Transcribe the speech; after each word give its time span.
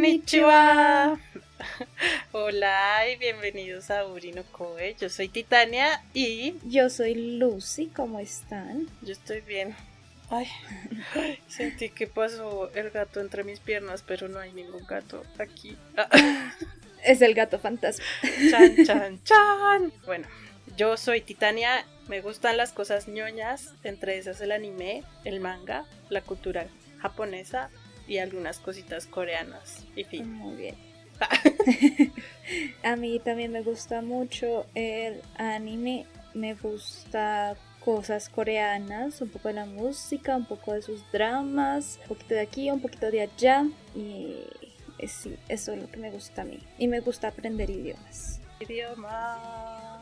Konnichiwa. 0.00 1.18
Hola 2.32 3.06
y 3.06 3.16
bienvenidos 3.16 3.90
a 3.90 4.06
Urino 4.06 4.44
Koe. 4.44 4.96
Yo 4.98 5.10
soy 5.10 5.28
Titania 5.28 6.02
y 6.14 6.54
Yo 6.64 6.88
soy 6.88 7.36
Lucy, 7.38 7.88
¿cómo 7.88 8.18
están? 8.18 8.88
yo 9.02 9.12
estoy 9.12 9.42
bien. 9.42 9.76
Ay, 10.30 10.46
sentí 11.48 11.90
que 11.90 12.06
pasó 12.06 12.70
el 12.74 12.88
gato 12.88 13.20
entre 13.20 13.44
mis 13.44 13.60
piernas, 13.60 14.02
pero 14.02 14.26
no 14.28 14.38
hay 14.38 14.54
ningún 14.54 14.86
gato 14.86 15.22
aquí. 15.38 15.76
Ah, 15.98 16.08
Es 17.04 17.20
el 17.20 17.34
gato 17.34 17.58
fantasma. 17.58 18.02
chan, 18.50 18.76
chan, 18.86 19.22
chan. 19.22 19.92
Bueno, 20.06 20.26
yo 20.78 20.96
soy 20.96 21.20
Titania. 21.20 21.84
Me 22.08 22.22
gustan 22.22 22.56
las 22.56 22.72
cosas 22.72 23.06
ñoñas, 23.06 23.74
entre 23.84 24.16
esas 24.16 24.40
el 24.40 24.52
anime, 24.52 25.04
el 25.24 25.40
manga, 25.40 25.84
la 26.08 26.22
cultura 26.22 26.68
japonesa 27.00 27.68
y 28.10 28.18
algunas 28.18 28.58
cositas 28.58 29.06
coreanas. 29.06 29.84
Y 29.94 30.02
fin. 30.02 30.30
Muy 30.32 30.56
bien. 30.56 30.74
A 32.82 32.96
mí 32.96 33.20
también 33.20 33.52
me 33.52 33.62
gusta 33.62 34.02
mucho 34.02 34.66
el 34.74 35.22
anime, 35.36 36.06
me 36.34 36.54
gusta 36.54 37.56
cosas 37.84 38.28
coreanas, 38.28 39.20
un 39.20 39.28
poco 39.28 39.48
de 39.48 39.54
la 39.54 39.64
música, 39.66 40.34
un 40.34 40.44
poco 40.44 40.72
de 40.72 40.82
sus 40.82 41.08
dramas, 41.12 42.00
un 42.02 42.08
poquito 42.08 42.34
de 42.34 42.40
aquí, 42.40 42.68
un 42.70 42.80
poquito 42.80 43.10
de 43.12 43.22
allá 43.22 43.64
y 43.94 44.42
sí, 45.06 45.36
eso 45.48 45.72
es 45.72 45.80
lo 45.80 45.88
que 45.88 45.98
me 45.98 46.10
gusta 46.10 46.42
a 46.42 46.44
mí. 46.44 46.58
Y 46.78 46.88
me 46.88 46.98
gusta 46.98 47.28
aprender 47.28 47.70
idiomas. 47.70 48.40
Idiomas. 48.58 50.00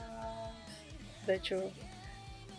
De 1.27 1.35
hecho, 1.35 1.63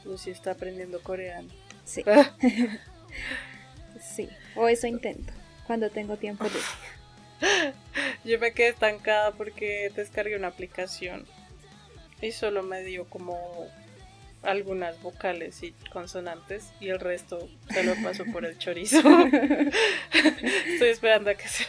Lucy 0.06 0.30
está 0.30 0.52
aprendiendo 0.52 1.02
coreano. 1.02 1.50
Sí, 1.86 2.04
sí, 4.00 4.30
o 4.56 4.68
eso 4.68 4.86
intento 4.86 5.39
cuando 5.70 5.92
tengo 5.92 6.18
tiempo 6.18 6.46
libre. 6.46 7.74
Yo 8.26 8.40
me 8.40 8.54
quedé 8.54 8.70
estancada 8.70 9.34
porque 9.34 9.92
descargué 9.96 10.36
una 10.36 10.48
aplicación 10.48 11.28
y 12.24 12.32
solo 12.32 12.64
me 12.64 12.82
dio 12.82 13.06
como 13.06 13.68
algunas 14.42 15.00
vocales 15.04 15.62
y 15.62 15.74
consonantes 15.94 16.72
y 16.80 16.90
el 16.90 17.00
resto 17.00 17.48
se 17.72 17.84
lo 17.84 17.94
paso 18.02 18.26
por 18.34 18.46
el 18.46 18.58
chorizo. 18.58 18.98
Estoy 20.12 20.90
esperando 20.90 21.30
a 21.30 21.36
que, 21.36 21.48
se- 21.48 21.66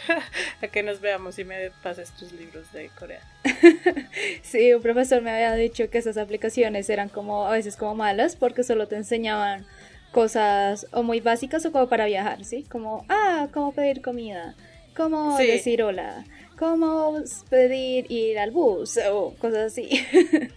a 0.63 0.67
que 0.67 0.81
nos 0.81 0.99
veamos 0.99 1.37
y 1.37 1.43
me 1.43 1.69
pases 1.83 2.09
tus 2.15 2.31
libros 2.31 2.71
de 2.71 2.89
coreano. 2.97 3.25
Sí, 4.41 4.73
un 4.73 4.81
profesor 4.81 5.21
me 5.21 5.29
había 5.31 5.53
dicho 5.53 5.89
que 5.91 5.99
esas 5.99 6.17
aplicaciones 6.17 6.89
eran 6.89 7.07
como 7.09 7.45
a 7.47 7.51
veces 7.51 7.75
como 7.75 7.93
malas 7.93 8.35
porque 8.35 8.63
solo 8.63 8.87
te 8.87 8.95
enseñaban 8.95 9.65
cosas 10.11 10.87
o 10.91 11.03
muy 11.03 11.19
básicas 11.21 11.65
o 11.65 11.71
como 11.71 11.87
para 11.87 12.05
viajar, 12.05 12.43
¿sí? 12.45 12.63
Como, 12.69 13.05
ah, 13.09 13.47
cómo 13.53 13.71
pedir 13.73 14.01
comida, 14.01 14.55
cómo 14.95 15.37
Sí. 15.37 15.47
decir 15.47 15.83
hola, 15.83 16.25
cómo 16.57 17.15
pedir 17.49 18.11
ir 18.11 18.37
al 18.39 18.51
bus 18.51 18.99
o 19.11 19.33
cosas 19.39 19.71
así. 19.71 19.89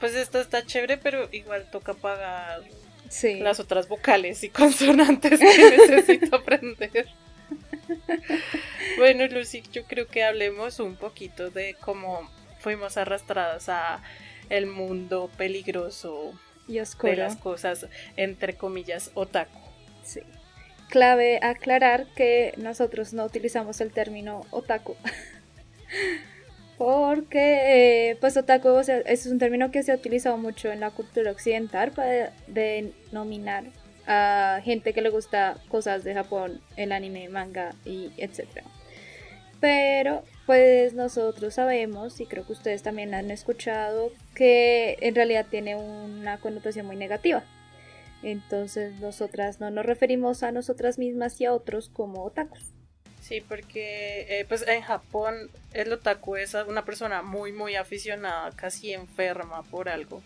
Pues 0.00 0.14
esto 0.16 0.38
está 0.40 0.66
chévere, 0.66 0.98
pero 0.98 1.28
igual 1.32 1.70
toca 1.70 1.94
pagar 1.94 2.62
Sí. 3.08 3.38
las 3.40 3.58
otras 3.60 3.88
vocales 3.88 4.42
y 4.44 4.50
consonantes 4.50 5.38
que 5.40 5.76
necesito 5.78 6.36
aprender. 6.36 7.06
Bueno, 8.98 9.26
Lucy, 9.26 9.62
yo 9.72 9.84
creo 9.84 10.06
que 10.06 10.24
hablemos 10.24 10.78
un 10.80 10.96
poquito 10.96 11.50
de 11.50 11.74
cómo 11.80 12.28
fuimos 12.60 12.96
arrastradas 12.96 13.68
a 13.68 14.00
el 14.50 14.66
mundo 14.66 15.30
peligroso 15.36 16.32
Y 16.66 16.78
de 16.78 17.16
las 17.16 17.36
cosas, 17.36 17.86
entre 18.16 18.54
comillas, 18.54 19.10
otaku. 19.14 19.58
Sí. 20.02 20.20
Clave 20.88 21.40
aclarar 21.42 22.06
que 22.14 22.54
nosotros 22.56 23.12
no 23.12 23.24
utilizamos 23.24 23.80
el 23.80 23.92
término 23.92 24.42
otaku. 24.50 24.96
Porque, 26.78 28.10
eh, 28.10 28.16
pues, 28.20 28.36
otaku 28.36 28.68
o 28.68 28.82
sea, 28.82 28.98
es 28.98 29.26
un 29.26 29.38
término 29.38 29.70
que 29.70 29.82
se 29.82 29.92
ha 29.92 29.94
utilizado 29.94 30.36
mucho 30.38 30.72
en 30.72 30.80
la 30.80 30.90
cultura 30.90 31.30
occidental 31.30 31.92
para 31.92 32.32
denominar 32.48 33.64
a 34.06 34.60
gente 34.62 34.92
que 34.92 35.00
le 35.00 35.10
gusta 35.10 35.56
cosas 35.68 36.04
de 36.04 36.14
Japón, 36.14 36.60
el 36.76 36.92
anime, 36.92 37.28
manga 37.28 37.74
y 37.84 38.10
etcétera. 38.16 38.66
Pero, 39.64 40.22
pues, 40.44 40.92
nosotros 40.92 41.54
sabemos, 41.54 42.20
y 42.20 42.26
creo 42.26 42.44
que 42.44 42.52
ustedes 42.52 42.82
también 42.82 43.14
han 43.14 43.30
escuchado, 43.30 44.12
que 44.34 44.98
en 45.00 45.14
realidad 45.14 45.46
tiene 45.50 45.74
una 45.74 46.38
connotación 46.38 46.84
muy 46.84 46.96
negativa. 46.96 47.42
Entonces 48.22 49.00
nosotras 49.00 49.60
no 49.60 49.70
nos 49.70 49.86
referimos 49.86 50.42
a 50.42 50.52
nosotras 50.52 50.98
mismas 50.98 51.40
y 51.40 51.46
a 51.46 51.54
otros 51.54 51.88
como 51.88 52.24
otakus. 52.24 52.74
Sí, 53.22 53.40
porque 53.40 54.26
eh, 54.28 54.44
pues 54.46 54.68
en 54.68 54.82
Japón 54.82 55.34
el 55.72 55.94
otaku 55.94 56.36
es 56.36 56.52
una 56.52 56.84
persona 56.84 57.22
muy 57.22 57.52
muy 57.52 57.74
aficionada, 57.74 58.50
casi 58.50 58.92
enferma 58.92 59.62
por 59.62 59.88
algo. 59.88 60.22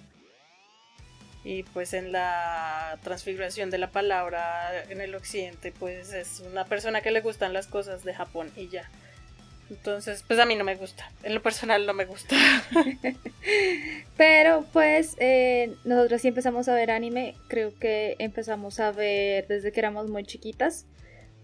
Y 1.44 1.62
pues 1.62 1.94
en 1.94 2.10
la 2.10 2.99
transfiguración 3.05 3.70
de 3.70 3.78
la 3.78 3.93
palabra 3.93 4.82
en 4.88 5.00
el 5.00 5.15
occidente 5.15 5.72
pues 5.78 6.12
es 6.12 6.41
una 6.41 6.65
persona 6.65 7.03
que 7.03 7.12
le 7.12 7.20
gustan 7.20 7.53
las 7.53 7.69
cosas 7.69 8.03
de 8.03 8.15
Japón 8.15 8.50
y 8.56 8.69
ya. 8.69 8.91
Entonces 9.70 10.24
pues 10.26 10.38
a 10.40 10.46
mí 10.46 10.56
no 10.56 10.64
me 10.64 10.76
gusta, 10.76 11.10
en 11.22 11.34
lo 11.34 11.42
personal 11.42 11.84
no 11.86 11.92
me 11.94 12.06
gusta. 12.06 12.36
Pero 14.16 14.64
pues 14.72 15.14
eh, 15.18 15.74
nosotras 15.84 16.22
sí 16.22 16.28
empezamos 16.28 16.68
a 16.68 16.74
ver 16.74 16.90
anime, 16.90 17.34
creo 17.48 17.78
que 17.78 18.16
empezamos 18.18 18.80
a 18.80 18.92
ver 18.92 19.46
desde 19.46 19.70
que 19.72 19.80
éramos 19.80 20.08
muy 20.08 20.24
chiquitas. 20.24 20.86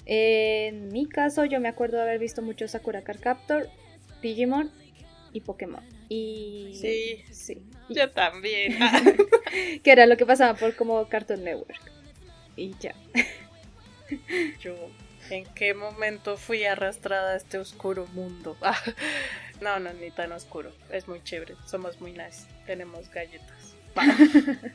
En 0.07 0.89
mi 0.89 1.07
caso 1.07 1.45
yo 1.45 1.61
me 1.61 1.69
acuerdo 1.69 1.97
de 1.99 2.03
haber 2.03 2.19
visto 2.19 2.43
mucho 2.43 2.67
Sakura 2.69 3.03
Card 3.03 3.21
Captor, 3.21 3.69
Digimon 4.23 4.71
y 5.33 5.41
Pokémon. 5.41 5.83
Y 6.09 6.79
Sí. 6.81 7.25
sí. 7.33 7.63
Yo 7.91 8.11
también. 8.11 8.79
Que 9.85 9.93
era 9.93 10.07
lo 10.07 10.17
que 10.17 10.27
pasaba 10.27 10.55
por 10.55 10.75
como 10.75 11.09
Cartoon 11.09 11.45
Network. 11.45 11.81
Y 12.57 12.75
ya. 12.81 12.95
Yo, 14.61 14.75
¿en 15.31 15.45
qué 15.55 15.75
momento 15.75 16.37
fui 16.37 16.65
arrastrada 16.65 17.33
a 17.33 17.37
este 17.37 17.59
oscuro 17.59 18.07
mundo? 18.09 18.57
Ah, 18.63 18.79
no, 19.61 19.79
no, 19.79 19.93
ni 19.95 20.11
tan 20.11 20.33
oscuro. 20.33 20.73
Es 20.91 21.07
muy 21.09 21.23
chévere. 21.23 21.55
Somos 21.67 22.01
muy 22.01 22.13
nice. 22.13 22.47
Tenemos 22.67 23.09
galletas. 23.11 23.75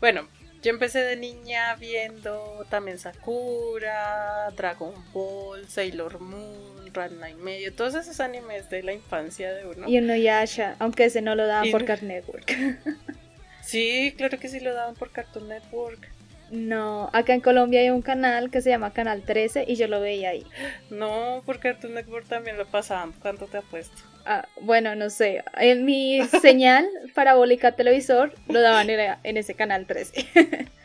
bueno, 0.00 0.26
yo 0.62 0.70
empecé 0.70 1.00
de 1.00 1.16
niña 1.16 1.74
viendo 1.76 2.64
también 2.70 2.98
Sakura, 2.98 4.50
Dragon 4.56 4.94
Ball, 5.12 5.68
Sailor 5.68 6.18
Moon, 6.20 6.92
Ranma 6.94 7.30
y 7.30 7.34
medio, 7.34 7.74
todos 7.74 7.94
esos 7.94 8.20
animes 8.20 8.70
de 8.70 8.82
la 8.82 8.92
infancia 8.92 9.52
de 9.52 9.66
uno. 9.66 9.88
Y 9.88 9.98
uno 9.98 10.16
Yasha, 10.16 10.76
aunque 10.78 11.04
ese 11.04 11.20
no 11.20 11.34
lo 11.34 11.46
daban 11.46 11.66
Y- 11.66 11.72
por 11.72 11.84
Cartoon 11.84 12.08
Network. 12.08 12.46
Sí, 13.62 14.14
claro 14.16 14.38
que 14.38 14.48
sí 14.48 14.60
lo 14.60 14.72
daban 14.72 14.94
por 14.94 15.10
Cartoon 15.10 15.48
Network. 15.48 16.08
No, 16.50 17.10
acá 17.12 17.34
en 17.34 17.40
Colombia 17.40 17.80
hay 17.80 17.90
un 17.90 18.02
canal 18.02 18.50
que 18.50 18.60
se 18.60 18.70
llama 18.70 18.92
Canal 18.92 19.22
13 19.22 19.64
y 19.66 19.76
yo 19.76 19.88
lo 19.88 20.00
veía 20.00 20.30
ahí. 20.30 20.46
No, 20.90 21.42
por 21.44 21.58
Cartoon 21.58 21.94
Network 21.94 22.26
también 22.28 22.56
lo 22.56 22.66
pasaban. 22.66 23.12
¿Cuánto 23.12 23.46
te 23.46 23.58
apuesto? 23.58 23.96
Ah, 24.24 24.46
bueno, 24.60 24.94
no 24.94 25.10
sé. 25.10 25.42
En 25.54 25.84
mi 25.84 26.22
señal 26.42 26.88
parabólica 27.14 27.72
televisor 27.72 28.32
lo 28.48 28.60
daban 28.60 28.90
en, 28.90 29.16
en 29.22 29.36
ese 29.36 29.54
Canal 29.54 29.86
13. 29.86 30.68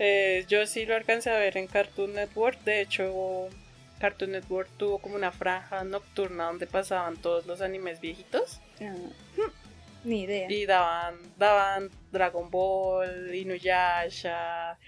Eh, 0.00 0.44
yo 0.48 0.66
sí 0.66 0.86
lo 0.86 0.96
alcancé 0.96 1.30
a 1.30 1.38
ver 1.38 1.56
en 1.56 1.68
Cartoon 1.68 2.14
Network. 2.14 2.60
De 2.64 2.80
hecho, 2.80 3.48
Cartoon 4.00 4.32
Network 4.32 4.68
tuvo 4.76 4.98
como 4.98 5.14
una 5.14 5.30
franja 5.30 5.84
nocturna 5.84 6.46
donde 6.46 6.66
pasaban 6.66 7.16
todos 7.16 7.46
los 7.46 7.60
animes 7.60 8.00
viejitos 8.00 8.60
Ah, 8.82 8.92
Ni 10.04 10.22
idea. 10.22 10.50
y 10.50 10.66
daban, 10.66 11.16
daban 11.38 11.90
Dragon 12.12 12.50
Ball, 12.50 13.34
Inuyasha. 13.34 14.78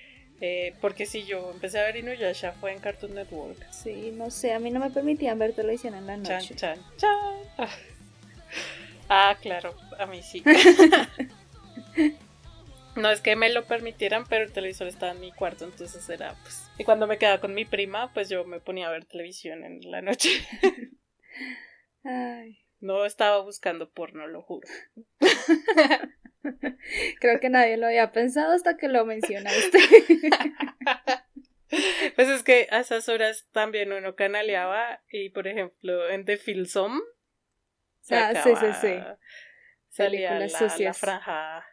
eh, 0.40 0.74
porque 0.80 1.06
si 1.06 1.24
yo 1.24 1.50
empecé 1.50 1.80
a 1.80 1.84
ver 1.84 1.96
Inuyasha 1.96 2.52
fue 2.52 2.72
en 2.72 2.78
Cartoon 2.80 3.14
Network. 3.14 3.58
Sí, 3.72 4.12
no 4.14 4.30
sé, 4.30 4.52
a 4.52 4.58
mí 4.58 4.70
no 4.70 4.78
me 4.80 4.90
permitían 4.90 5.38
ver 5.38 5.54
televisión 5.54 5.94
en 5.94 6.06
la 6.06 6.20
Chan, 6.22 6.38
noche. 6.40 6.54
chan, 6.54 6.78
chan. 6.98 7.36
Ah. 7.58 7.68
Ah, 9.08 9.36
claro, 9.40 9.74
a 9.98 10.06
mí 10.06 10.22
sí. 10.22 10.42
No 12.96 13.10
es 13.10 13.20
que 13.20 13.36
me 13.36 13.50
lo 13.50 13.64
permitieran, 13.66 14.24
pero 14.26 14.42
el 14.44 14.52
televisor 14.52 14.86
estaba 14.86 15.12
en 15.12 15.20
mi 15.20 15.30
cuarto, 15.30 15.66
entonces 15.66 16.08
era 16.08 16.34
pues. 16.42 16.70
Y 16.78 16.84
cuando 16.84 17.06
me 17.06 17.18
quedaba 17.18 17.40
con 17.42 17.52
mi 17.52 17.66
prima, 17.66 18.10
pues 18.14 18.30
yo 18.30 18.44
me 18.46 18.58
ponía 18.58 18.88
a 18.88 18.90
ver 18.90 19.04
televisión 19.04 19.64
en 19.64 19.80
la 19.90 20.00
noche. 20.00 20.30
Ay, 22.04 22.58
No 22.86 23.04
estaba 23.04 23.42
buscando 23.42 23.90
porno, 23.90 24.28
lo 24.28 24.42
juro. 24.42 24.68
creo 27.20 27.40
que 27.40 27.50
nadie 27.50 27.76
lo 27.76 27.86
había 27.86 28.12
pensado 28.12 28.52
hasta 28.52 28.76
que 28.76 28.88
lo 28.88 29.04
mencionaste. 29.04 29.78
Pues 32.14 32.28
es 32.28 32.44
que 32.44 32.68
a 32.70 32.78
esas 32.78 33.08
horas 33.08 33.48
también 33.50 33.92
uno 33.92 34.14
canaleaba 34.14 35.02
y 35.10 35.30
por 35.30 35.48
ejemplo 35.48 36.08
en 36.08 36.24
The 36.24 36.36
Filsom 36.36 37.00
Ah, 38.08 38.40
sí, 38.44 38.50
sí, 38.54 38.66
sí. 38.80 38.94
salía 39.88 40.34
la, 40.34 40.46
la 40.46 40.48
sucias. 40.48 40.96
franja 40.96 41.66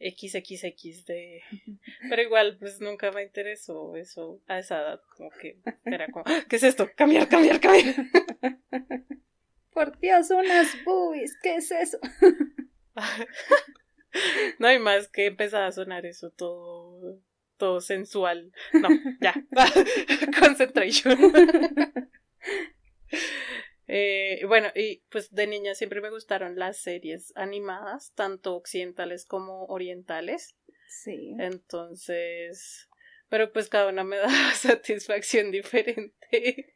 XXX 0.00 1.04
de... 1.04 1.42
Pero 2.08 2.22
igual, 2.22 2.56
pues 2.58 2.80
nunca 2.80 3.10
me 3.12 3.22
interesó 3.22 3.94
eso 3.96 4.40
a 4.46 4.58
esa 4.58 4.80
edad, 4.80 5.00
como 5.16 5.30
que 5.30 5.58
era 5.84 6.08
como, 6.08 6.24
ah, 6.26 6.42
¿qué 6.48 6.56
es 6.56 6.62
esto? 6.62 6.90
Cambiar, 6.96 7.28
cambiar, 7.28 7.60
cambiar. 7.60 7.94
Por 9.74 9.98
Dios, 9.98 10.30
unas 10.30 10.68
boobies, 10.84 11.36
¿qué 11.42 11.56
es 11.56 11.70
eso? 11.72 11.98
no 14.60 14.68
hay 14.68 14.78
más 14.78 15.08
que 15.08 15.26
empezar 15.26 15.64
a 15.64 15.72
sonar 15.72 16.06
eso 16.06 16.30
todo, 16.30 17.20
todo 17.56 17.80
sensual. 17.80 18.52
No, 18.72 18.88
ya. 19.20 19.34
Concentration. 20.40 21.18
Eh, 23.86 24.40
bueno, 24.48 24.68
y 24.74 25.02
pues 25.10 25.30
de 25.34 25.46
niña 25.46 25.74
siempre 25.74 26.00
me 26.00 26.08
gustaron 26.08 26.58
las 26.58 26.78
series 26.78 27.34
animadas, 27.36 28.14
tanto 28.14 28.56
occidentales 28.56 29.26
como 29.26 29.66
orientales. 29.66 30.56
Sí. 30.88 31.36
Entonces, 31.38 32.88
pero 33.28 33.52
pues 33.52 33.68
cada 33.68 33.90
una 33.90 34.02
me 34.02 34.16
da 34.16 34.28
satisfacción 34.54 35.50
diferente. 35.50 36.73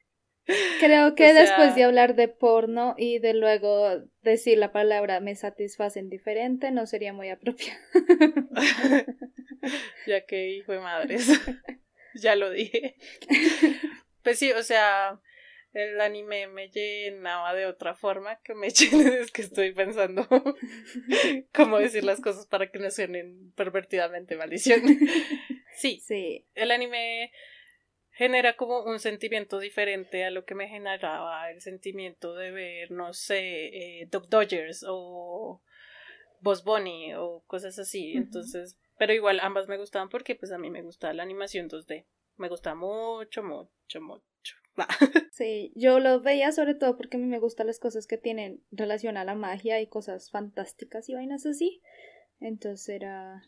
Creo 0.80 1.14
que 1.14 1.34
después 1.34 1.74
de 1.74 1.84
hablar 1.84 2.14
de 2.14 2.28
porno 2.28 2.94
y 2.96 3.18
de 3.18 3.34
luego 3.34 4.02
decir 4.22 4.56
la 4.56 4.72
palabra 4.72 5.20
me 5.20 5.34
satisfacen 5.34 6.08
diferente 6.08 6.70
no 6.70 6.86
sería 6.86 7.12
muy 7.12 7.28
apropiado. 7.28 7.78
ya 10.06 10.24
que 10.24 10.50
hijo 10.50 10.72
de 10.72 10.80
madres. 10.80 11.28
ya 12.14 12.36
lo 12.36 12.50
dije. 12.50 12.96
Pues 14.20 14.40
sí, 14.40 14.52
o 14.52 14.62
sea, 14.62 15.18
el 15.72 15.98
anime 16.02 16.48
me 16.48 16.68
llenaba 16.68 17.54
de 17.54 17.64
otra 17.64 17.94
forma 17.94 18.38
que 18.42 18.54
me 18.54 18.68
llene 18.68 19.20
es 19.20 19.30
que 19.30 19.40
estoy 19.40 19.72
pensando 19.72 20.28
cómo 21.54 21.78
decir 21.78 22.04
las 22.04 22.20
cosas 22.20 22.46
para 22.46 22.70
que 22.70 22.78
no 22.78 22.90
suenen 22.90 23.52
pervertidamente 23.52 24.36
maldición. 24.36 24.82
Sí, 25.76 26.02
sí. 26.04 26.44
El 26.54 26.72
anime 26.72 27.32
genera 28.18 28.56
como 28.56 28.82
un 28.82 28.98
sentimiento 28.98 29.60
diferente 29.60 30.24
a 30.24 30.32
lo 30.32 30.44
que 30.44 30.56
me 30.56 30.66
generaba 30.66 31.52
el 31.52 31.60
sentimiento 31.60 32.34
de 32.34 32.50
ver, 32.50 32.90
no 32.90 33.14
sé, 33.14 34.00
eh, 34.00 34.08
Dog 34.10 34.28
Dodgers 34.28 34.84
o 34.88 35.62
Boss 36.40 36.64
Bunny 36.64 37.14
o 37.14 37.44
cosas 37.46 37.78
así. 37.78 38.14
Entonces, 38.16 38.76
pero 38.98 39.12
igual 39.12 39.38
ambas 39.40 39.68
me 39.68 39.78
gustaban 39.78 40.08
porque 40.08 40.34
pues 40.34 40.50
a 40.50 40.58
mí 40.58 40.68
me 40.68 40.82
gusta 40.82 41.12
la 41.12 41.22
animación 41.22 41.68
2D. 41.68 42.06
Me 42.38 42.48
gusta 42.48 42.74
mucho, 42.74 43.44
mucho, 43.44 44.00
mucho. 44.00 44.56
sí, 45.30 45.72
yo 45.76 46.00
lo 46.00 46.20
veía 46.20 46.50
sobre 46.50 46.74
todo 46.74 46.96
porque 46.96 47.18
a 47.18 47.20
mí 47.20 47.26
me 47.26 47.38
gustan 47.38 47.68
las 47.68 47.78
cosas 47.78 48.08
que 48.08 48.18
tienen 48.18 48.64
relación 48.72 49.16
a 49.16 49.24
la 49.24 49.36
magia 49.36 49.80
y 49.80 49.86
cosas 49.86 50.32
fantásticas 50.32 51.08
y 51.08 51.14
vainas 51.14 51.46
así. 51.46 51.82
Entonces 52.40 52.88
era 52.88 53.44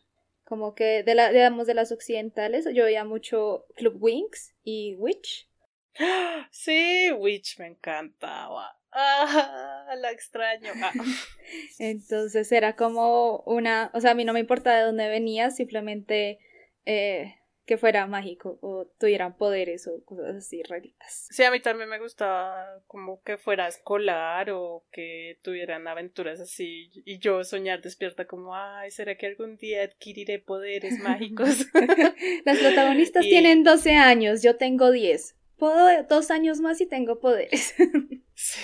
como 0.51 0.75
que 0.75 1.05
de 1.05 1.15
la, 1.15 1.31
digamos, 1.31 1.69
de 1.69 1.75
las 1.75 1.93
occidentales, 1.93 2.67
yo 2.75 2.85
veía 2.85 3.05
mucho 3.05 3.67
Club 3.77 3.97
Wings 4.01 4.53
y 4.65 4.97
Witch. 4.97 5.49
Sí, 6.51 7.13
Witch 7.13 7.59
me 7.59 7.69
encantaba. 7.69 8.77
Ah, 8.93 9.95
la 9.97 10.11
extraño. 10.11 10.73
Ah. 10.83 10.91
Entonces 11.79 12.51
era 12.51 12.75
como 12.75 13.39
una, 13.47 13.93
o 13.95 14.01
sea, 14.01 14.11
a 14.11 14.15
mí 14.15 14.25
no 14.25 14.33
me 14.33 14.41
importa 14.41 14.75
de 14.75 14.83
dónde 14.83 15.09
venía, 15.09 15.53
simplemente 15.53 16.41
eh, 16.87 17.37
que 17.65 17.77
fuera 17.77 18.07
mágico 18.07 18.59
o 18.63 18.87
tuvieran 18.99 19.37
poderes 19.37 19.87
o 19.87 20.05
cosas 20.05 20.37
así 20.37 20.63
raritas. 20.63 21.29
Sí, 21.31 21.45
a 21.45 21.51
mí 21.51 21.61
también 21.61 21.89
me 21.89 21.99
gustaba 21.99 22.83
como 22.87 23.23
que 23.23 23.39
fuera 23.39 23.69
escolar 23.69 24.51
o 24.51 24.85
que 24.91 25.39
tuvieran 25.43 25.87
aventuras 25.87 26.41
así 26.41 26.91
y 27.05 27.19
yo 27.19 27.45
soñar 27.45 27.81
despierta 27.81 28.27
como, 28.27 28.57
ay, 28.57 28.91
¿será 28.91 29.17
que 29.17 29.27
algún 29.27 29.57
día 29.57 29.85
adquiriré 29.85 30.39
poderes 30.39 30.99
mágicos? 31.03 31.67
Las 32.45 32.59
protagonistas 32.59 33.23
tienen 33.25 33.63
12 33.63 33.95
años, 33.95 34.43
yo 34.43 34.57
tengo 34.57 34.91
10. 34.91 35.37
Puedo 35.57 36.03
dos 36.05 36.31
años 36.31 36.61
más 36.61 36.81
y 36.81 36.87
tengo 36.87 37.21
poderes. 37.21 37.75
sí. 38.35 38.61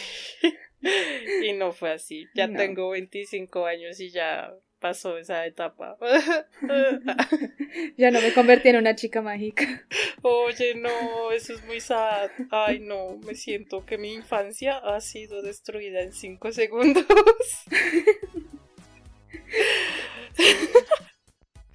Y 1.43 1.53
no 1.53 1.73
fue 1.73 1.93
así. 1.93 2.27
Ya 2.35 2.49
tengo 2.49 2.91
25 2.91 3.67
años 3.67 4.01
y 4.01 4.11
ya 4.11 4.55
pasó 4.78 5.19
esa 5.19 5.46
etapa. 5.46 5.96
ya 7.96 8.11
no 8.11 8.20
me 8.20 8.32
convertí 8.32 8.69
en 8.69 8.76
una 8.76 8.94
chica 8.94 9.23
mágica. 9.23 9.87
Oye, 10.23 10.75
no, 10.75 11.32
eso 11.32 11.55
es 11.55 11.64
muy 11.64 11.81
sad. 11.81 12.31
Ay, 12.50 12.81
no, 12.81 13.17
me 13.19 13.34
siento 13.34 13.84
que 13.84 13.99
mi 13.99 14.12
infancia 14.12 14.78
ha 14.78 15.00
sido 15.00 15.43
destruida 15.43 16.02
en 16.02 16.12
cinco 16.12 16.52
segundos. 16.52 17.05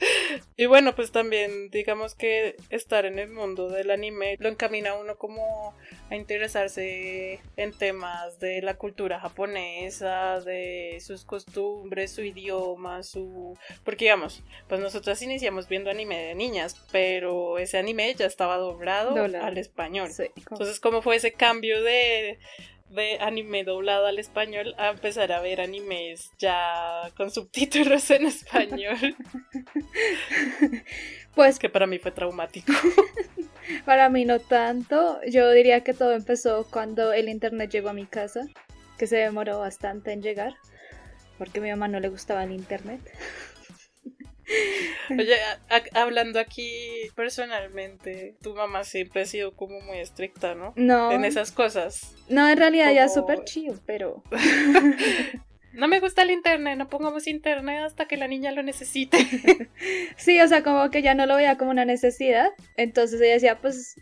Y 0.57 0.65
bueno, 0.67 0.95
pues 0.95 1.11
también 1.11 1.69
digamos 1.71 2.13
que 2.15 2.55
estar 2.69 3.05
en 3.05 3.19
el 3.19 3.29
mundo 3.29 3.69
del 3.69 3.89
anime 3.89 4.35
lo 4.39 4.49
encamina 4.49 4.91
a 4.91 4.93
uno 4.99 5.17
como 5.17 5.73
a 6.09 6.15
interesarse 6.15 7.39
en 7.57 7.71
temas 7.77 8.39
de 8.39 8.61
la 8.61 8.75
cultura 8.75 9.19
japonesa, 9.19 10.39
de 10.41 10.99
sus 11.01 11.25
costumbres, 11.25 12.11
su 12.11 12.21
idioma, 12.21 13.01
su... 13.03 13.57
Porque 13.83 14.05
digamos, 14.05 14.43
pues 14.67 14.79
nosotras 14.81 15.21
iniciamos 15.21 15.67
viendo 15.67 15.89
anime 15.89 16.17
de 16.17 16.35
niñas, 16.35 16.79
pero 16.91 17.57
ese 17.57 17.77
anime 17.77 18.13
ya 18.13 18.25
estaba 18.25 18.57
doblado, 18.57 19.15
al 19.15 19.57
español. 19.57 20.11
Entonces, 20.35 20.79
¿cómo 20.79 21.01
fue 21.01 21.15
ese 21.15 21.33
cambio 21.33 21.81
de 21.81 22.39
de 22.91 23.19
anime 23.19 23.63
doblado 23.63 24.05
al 24.05 24.19
español 24.19 24.75
a 24.77 24.89
empezar 24.89 25.31
a 25.31 25.41
ver 25.41 25.61
animes 25.61 26.31
ya 26.37 27.09
con 27.15 27.31
subtítulos 27.31 28.09
en 28.11 28.25
español. 28.25 29.15
Pues 31.33 31.59
que 31.59 31.69
para 31.69 31.87
mí 31.87 31.97
fue 31.97 32.11
traumático. 32.11 32.73
para 33.85 34.09
mí 34.09 34.25
no 34.25 34.39
tanto. 34.39 35.19
Yo 35.25 35.49
diría 35.51 35.81
que 35.81 35.93
todo 35.93 36.11
empezó 36.11 36.67
cuando 36.69 37.13
el 37.13 37.29
internet 37.29 37.71
llegó 37.71 37.89
a 37.89 37.93
mi 37.93 38.05
casa, 38.05 38.41
que 38.97 39.07
se 39.07 39.15
demoró 39.15 39.59
bastante 39.59 40.11
en 40.11 40.21
llegar, 40.21 40.55
porque 41.37 41.59
a 41.59 41.63
mi 41.63 41.69
mamá 41.69 41.87
no 41.87 42.01
le 42.01 42.09
gustaba 42.09 42.43
el 42.43 42.51
internet. 42.51 42.99
Oye, 45.09 45.35
hablando 45.93 46.39
aquí 46.39 46.71
personalmente, 47.15 48.35
tu 48.41 48.53
mamá 48.53 48.83
siempre 48.83 49.21
ha 49.21 49.25
sido 49.25 49.55
como 49.55 49.81
muy 49.81 49.99
estricta, 49.99 50.55
¿no? 50.55 50.73
No. 50.75 51.11
En 51.11 51.25
esas 51.25 51.51
cosas. 51.51 52.15
No, 52.29 52.47
en 52.47 52.57
realidad 52.57 52.91
ya 52.93 53.05
es 53.05 53.13
súper 53.13 53.43
chido, 53.43 53.79
pero... 53.85 54.23
no 55.73 55.87
me 55.87 55.99
gusta 55.99 56.23
el 56.23 56.31
internet, 56.31 56.77
no 56.77 56.89
pongamos 56.89 57.27
internet 57.27 57.83
hasta 57.83 58.05
que 58.05 58.17
la 58.17 58.27
niña 58.27 58.51
lo 58.51 58.63
necesite. 58.63 59.17
sí, 60.17 60.39
o 60.41 60.47
sea, 60.47 60.63
como 60.63 60.89
que 60.89 61.01
ya 61.01 61.13
no 61.13 61.25
lo 61.25 61.35
veía 61.35 61.57
como 61.57 61.71
una 61.71 61.85
necesidad. 61.85 62.51
Entonces 62.77 63.21
ella 63.21 63.33
decía, 63.33 63.61
pues 63.61 63.95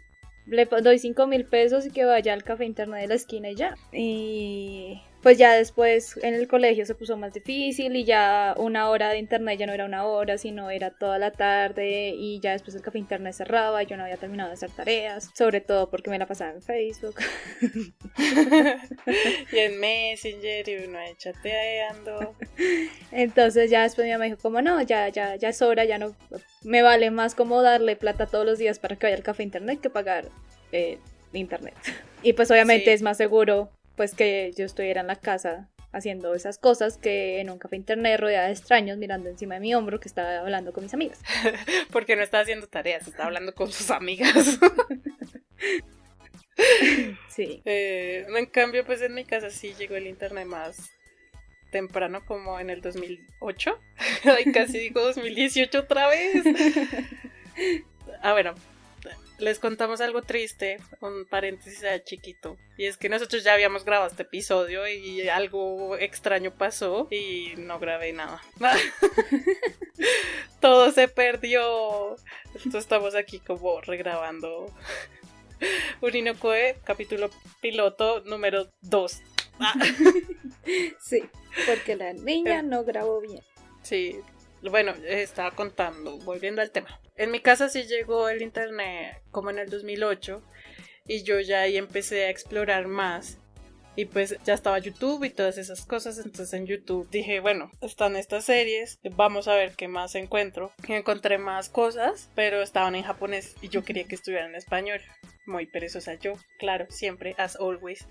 le 0.46 0.66
doy 0.66 0.98
cinco 0.98 1.28
mil 1.28 1.46
pesos 1.46 1.86
y 1.86 1.92
que 1.92 2.06
vaya 2.06 2.34
al 2.34 2.44
café 2.44 2.66
internet 2.66 3.02
de 3.02 3.08
la 3.08 3.16
esquina 3.16 3.50
y 3.50 3.56
ya. 3.56 3.76
Y 3.92 5.02
pues 5.22 5.38
ya 5.38 5.54
después 5.54 6.18
en 6.24 6.34
el 6.34 6.48
colegio 6.48 6.86
se 6.86 6.96
puso 6.96 7.18
más 7.18 7.34
difícil 7.34 7.96
y 7.96 8.06
ya 8.06 8.56
una 8.58 8.90
hora 8.90 9.10
de 9.10 9.18
internet 9.18 9.60
ya 9.60 9.66
no 9.66 9.74
era 9.74 9.84
una 9.86 10.06
hora, 10.06 10.38
sino 10.38 10.70
era 10.70 10.92
toda 10.92 11.20
la 11.20 11.32
tarde 11.32 12.14
y 12.16 12.40
ya 12.40 12.54
después 12.54 12.76
el 12.76 12.82
café 12.82 13.00
internet 13.00 13.34
cerraba 13.34 13.84
y 13.84 13.86
yo 13.86 13.98
no 13.98 14.04
había 14.04 14.16
terminado 14.16 14.50
de 14.50 14.54
hacer 14.54 14.72
tareas, 14.72 15.30
sobre 15.36 15.60
todo 15.60 15.90
porque 15.90 16.10
me 16.10 16.18
la 16.18 16.26
pasaba 16.26 16.52
en 16.52 16.62
Facebook. 16.62 17.16
y 19.52 19.58
en 19.58 19.80
Messenger 19.80 20.70
y 20.70 20.76
uno 20.88 21.00
ahí 21.00 21.14
chateando. 21.18 22.36
Entonces 23.12 23.70
ya 23.70 23.84
después 23.84 24.06
mi 24.06 24.14
mamá 24.14 24.26
dijo 24.26 24.38
como 24.38 24.62
no, 24.62 24.82
ya, 24.82 25.10
ya, 25.10 25.36
ya 25.36 25.50
es 25.50 25.62
hora, 25.62 25.84
ya 25.84 25.98
no, 25.98 26.16
me 26.64 26.82
vale 26.82 27.12
más 27.12 27.36
como 27.36 27.62
darle 27.62 27.98
plata 27.98 28.26
todos 28.26 28.46
los 28.46 28.58
días 28.58 28.80
para 28.80 28.96
que 28.96 29.08
vaya 29.08 29.18
al 29.18 29.24
café 29.24 29.44
internet 29.44 29.82
que 29.82 29.90
pagar 29.90 30.30
eh, 30.72 30.98
internet. 31.34 31.76
Y 32.22 32.34
pues 32.34 32.52
obviamente 32.52 32.92
es 32.92 33.02
más 33.02 33.16
seguro 33.16 33.70
pues 34.00 34.16
que 34.16 34.54
yo 34.56 34.64
estuviera 34.64 35.02
en 35.02 35.08
la 35.08 35.18
casa 35.18 35.68
haciendo 35.92 36.34
esas 36.34 36.58
cosas 36.58 36.98
que 36.98 37.42
en 37.42 37.50
un 37.50 37.60
café 37.60 37.76
internet 37.76 38.18
rodeada 38.18 38.46
de 38.46 38.54
extraños 38.54 38.98
mirando 38.98 39.28
encima 39.28 39.56
de 39.56 39.60
mi 39.60 39.76
hombro 39.76 40.00
que 40.00 40.08
estaba 40.08 40.40
hablando 40.40 40.72
con 40.72 40.86
mis 40.86 40.94
amigas. 40.94 41.20
Porque 41.92 42.16
no 42.16 42.24
está 42.24 42.40
haciendo 42.40 42.68
tareas, 42.68 43.10
está 43.10 43.26
hablando 43.26 43.54
con 43.54 43.74
sus 43.74 43.92
amigas. 43.92 44.58
sí. 47.28 47.62
Eh, 47.66 48.26
en 48.34 48.46
cambio, 48.46 48.86
pues 48.86 49.02
en 49.02 49.14
mi 49.14 49.26
casa 49.26 49.50
sí 49.50 49.76
llegó 49.78 49.98
el 49.98 50.08
internet 50.08 50.48
más 50.48 50.92
temprano, 51.70 52.26
como 52.26 52.58
en 52.62 52.70
el 52.70 52.80
2008. 52.80 53.80
Ay, 54.24 54.50
casi 54.54 54.80
digo 54.80 55.02
2018 55.02 55.78
otra 55.78 56.08
vez. 56.08 56.46
Ah, 58.22 58.32
bueno, 58.32 58.56
les 59.40 59.60
contamos 59.60 60.02
algo 60.02 60.22
triste, 60.22 60.78
un 61.02 61.26
paréntesis 61.26 61.84
chiquito. 62.04 62.58
Y 62.78 62.86
es 62.86 62.98
que 62.98 63.10
nosotros 63.10 63.44
ya 63.44 63.54
habíamos 63.54 63.86
grabado 63.86 64.10
este 64.10 64.24
episodio 64.24 64.88
y 64.88 65.28
algo 65.30 65.98
extraño 65.98 66.52
pasó 66.52 67.08
y 67.12 67.54
no 67.58 67.80
grabé 67.80 68.14
nada. 68.14 68.42
Todo 70.60 70.92
se 70.92 71.08
perdió. 71.08 72.16
Entonces 72.48 72.82
estamos 72.82 73.16
aquí 73.16 73.40
como 73.40 73.82
regrabando 73.82 74.74
Urinocoe, 76.02 76.78
capítulo 76.84 77.30
piloto 77.62 78.22
número 78.26 78.70
2. 78.82 79.22
sí, 81.00 81.24
porque 81.66 81.96
la 81.96 82.14
niña 82.14 82.62
no 82.62 82.84
grabó 82.84 83.22
bien. 83.22 83.44
Sí, 83.82 84.20
bueno, 84.62 84.94
estaba 85.06 85.52
contando, 85.52 86.18
volviendo 86.20 86.62
al 86.62 86.72
tema. 86.72 87.00
En 87.16 87.32
mi 87.32 87.40
casa 87.40 87.70
sí 87.70 87.84
llegó 87.84 88.30
el 88.30 88.42
internet 88.42 89.22
como 89.32 89.50
en 89.50 89.60
el 89.60 89.70
2008 89.70 90.42
y 91.08 91.24
yo 91.24 91.40
ya 91.40 91.62
ahí 91.62 91.78
empecé 91.78 92.26
a 92.26 92.30
explorar 92.30 92.88
más 92.88 93.40
y 93.96 94.06
pues 94.06 94.38
ya 94.46 94.54
estaba 94.54 94.80
YouTube 94.80 95.26
y 95.26 95.30
todas 95.30 95.58
esas 95.58 95.86
cosas. 95.86 96.18
Entonces 96.20 96.54
en 96.54 96.66
YouTube 96.66 97.10
dije, 97.10 97.42
bueno, 97.42 97.72
están 97.82 98.16
estas 98.16 98.46
series, 98.46 99.00
vamos 99.16 99.48
a 99.48 99.56
ver 99.56 99.74
qué 99.76 99.90
más 99.90 100.16
encuentro. 100.16 100.72
Encontré 100.88 101.38
más 101.38 101.68
cosas, 101.68 102.30
pero 102.34 102.62
estaban 102.62 102.96
en 102.96 103.04
japonés 103.04 103.56
y 103.62 103.68
yo 103.68 103.84
quería 103.84 104.06
que 104.06 104.16
estuvieran 104.16 104.52
en 104.52 104.56
español. 104.56 105.02
Muy 105.46 105.66
perezosa 105.66 106.14
yo, 106.14 106.34
claro, 106.60 106.86
siempre, 106.90 107.36
as 107.38 107.58
always. 107.58 108.08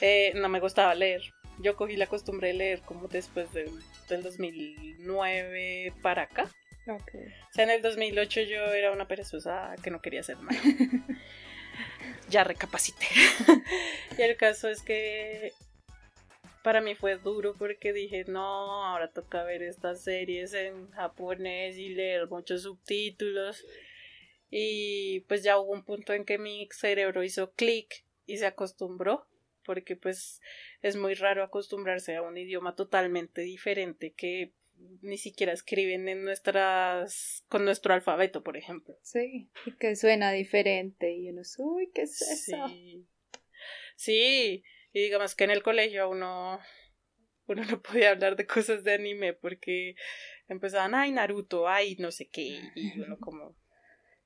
Eh, 0.00 0.32
no 0.36 0.48
me 0.48 0.60
gustaba 0.60 0.94
leer. 0.94 1.20
Yo 1.60 1.76
cogí 1.76 1.96
la 1.96 2.06
costumbre 2.06 2.48
de 2.48 2.54
leer 2.54 2.80
como 2.82 3.08
después 3.08 3.48
del 3.52 4.22
2009 4.22 5.92
para 6.02 6.22
acá. 6.22 6.50
Okay. 6.86 7.26
O 7.26 7.52
sea, 7.52 7.64
en 7.64 7.70
el 7.70 7.82
2008 7.82 8.42
yo 8.42 8.64
era 8.72 8.90
una 8.92 9.06
perezosa 9.06 9.74
que 9.82 9.90
no 9.90 10.00
quería 10.00 10.20
hacer 10.20 10.38
nada. 10.40 10.60
ya 12.30 12.44
recapacité. 12.44 13.06
y 14.18 14.22
el 14.22 14.36
caso 14.36 14.68
es 14.68 14.82
que 14.82 15.52
para 16.62 16.80
mí 16.80 16.94
fue 16.94 17.16
duro 17.16 17.54
porque 17.58 17.92
dije, 17.92 18.24
no, 18.26 18.84
ahora 18.84 19.10
toca 19.10 19.44
ver 19.44 19.62
estas 19.62 20.02
series 20.02 20.52
en 20.54 20.90
japonés 20.90 21.76
y 21.76 21.90
leer 21.90 22.28
muchos 22.28 22.62
subtítulos. 22.62 23.64
Y 24.50 25.20
pues 25.20 25.42
ya 25.42 25.58
hubo 25.58 25.72
un 25.72 25.84
punto 25.84 26.12
en 26.12 26.24
que 26.24 26.38
mi 26.38 26.68
cerebro 26.72 27.22
hizo 27.22 27.52
clic 27.52 28.04
y 28.26 28.38
se 28.38 28.46
acostumbró, 28.46 29.26
porque 29.64 29.96
pues 29.96 30.40
es 30.82 30.96
muy 30.96 31.14
raro 31.14 31.42
acostumbrarse 31.42 32.16
a 32.16 32.22
un 32.22 32.36
idioma 32.36 32.74
totalmente 32.74 33.42
diferente 33.42 34.12
que 34.12 34.52
ni 35.02 35.18
siquiera 35.18 35.52
escriben 35.52 36.08
en 36.08 36.24
nuestras 36.24 37.44
con 37.48 37.64
nuestro 37.64 37.94
alfabeto, 37.94 38.42
por 38.42 38.56
ejemplo. 38.56 38.96
Sí, 39.02 39.50
y 39.66 39.72
que 39.76 39.96
suena 39.96 40.32
diferente 40.32 41.12
y 41.12 41.30
uno, 41.30 41.42
uy, 41.58 41.90
¿qué 41.94 42.02
es 42.02 42.20
eso? 42.22 42.68
Sí. 42.68 43.06
Sí, 43.96 44.64
y 44.92 45.02
digamos 45.02 45.34
que 45.34 45.44
en 45.44 45.50
el 45.50 45.62
colegio 45.62 46.08
uno 46.08 46.60
uno 47.46 47.64
no 47.64 47.82
podía 47.82 48.10
hablar 48.10 48.36
de 48.36 48.46
cosas 48.46 48.84
de 48.84 48.94
anime 48.94 49.34
porque 49.34 49.96
empezaban, 50.48 50.94
ay, 50.94 51.12
Naruto, 51.12 51.68
ay, 51.68 51.96
no 51.98 52.10
sé 52.10 52.28
qué, 52.28 52.60
y 52.74 53.00
uno 53.00 53.18
como 53.20 53.56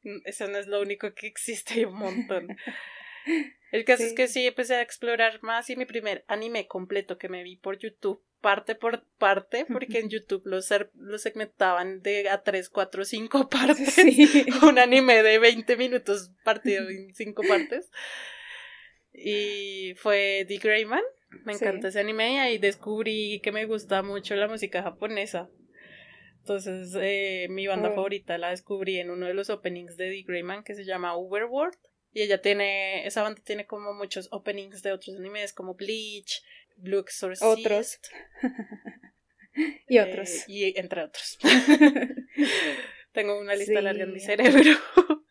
mm, 0.02 0.20
eso 0.24 0.46
no 0.48 0.58
es 0.58 0.66
lo 0.66 0.80
único 0.80 1.12
que 1.14 1.26
existe, 1.26 1.74
hay 1.74 1.84
un 1.84 1.98
montón. 1.98 2.48
El 3.70 3.84
caso 3.84 4.04
es 4.04 4.12
que 4.12 4.28
sí 4.28 4.46
empecé 4.46 4.76
a 4.76 4.82
explorar 4.82 5.42
más 5.42 5.68
y 5.70 5.76
mi 5.76 5.84
primer 5.84 6.24
anime 6.28 6.66
completo 6.68 7.18
que 7.18 7.28
me 7.28 7.42
vi 7.42 7.56
por 7.56 7.78
YouTube 7.78 8.22
parte 8.44 8.74
por 8.74 9.02
parte, 9.16 9.64
porque 9.64 10.00
en 10.00 10.10
YouTube 10.10 10.42
los, 10.44 10.68
los 10.92 11.22
segmentaban 11.22 12.02
de 12.02 12.28
a 12.28 12.42
3, 12.42 12.68
4, 12.68 13.04
5 13.06 13.48
partes. 13.48 13.96
Un 14.62 14.78
anime 14.78 15.22
de 15.22 15.38
20 15.38 15.76
minutos 15.78 16.30
partido 16.44 16.90
en 16.90 17.14
5 17.14 17.42
partes. 17.48 17.90
Y 19.14 19.94
fue 19.96 20.44
The 20.46 20.58
Greyman. 20.58 21.02
Me 21.44 21.54
encanta 21.54 21.88
ese 21.88 22.00
anime 22.00 22.34
y 22.34 22.36
ahí 22.36 22.58
descubrí 22.58 23.40
que 23.42 23.50
me 23.50 23.64
gusta 23.64 24.02
mucho 24.02 24.36
la 24.36 24.46
música 24.46 24.82
japonesa. 24.82 25.48
Entonces, 26.40 26.94
eh, 27.00 27.46
mi 27.48 27.66
banda 27.66 27.88
oh. 27.88 27.94
favorita 27.94 28.36
la 28.36 28.50
descubrí 28.50 28.98
en 28.98 29.10
uno 29.10 29.24
de 29.24 29.32
los 29.32 29.48
openings 29.48 29.96
de 29.96 30.10
The 30.10 30.22
Greyman 30.22 30.64
que 30.64 30.74
se 30.74 30.84
llama 30.84 31.16
Overworld. 31.16 31.78
Y 32.14 32.22
ella 32.22 32.40
tiene, 32.40 33.06
esa 33.06 33.22
banda 33.22 33.42
tiene 33.44 33.66
como 33.66 33.92
muchos 33.92 34.28
openings 34.30 34.82
de 34.82 34.92
otros 34.92 35.16
animes 35.16 35.52
como 35.52 35.74
Bleach, 35.74 36.44
Blue 36.76 37.00
Exorcist. 37.00 37.42
Otros. 37.42 37.98
y 39.88 39.98
otros. 39.98 40.30
Eh, 40.30 40.44
y 40.46 40.78
entre 40.78 41.02
otros. 41.02 41.38
Tengo 43.12 43.38
una 43.40 43.56
lista 43.56 43.80
larga 43.82 44.04
en 44.04 44.12
mi 44.12 44.20
cerebro. 44.20 44.70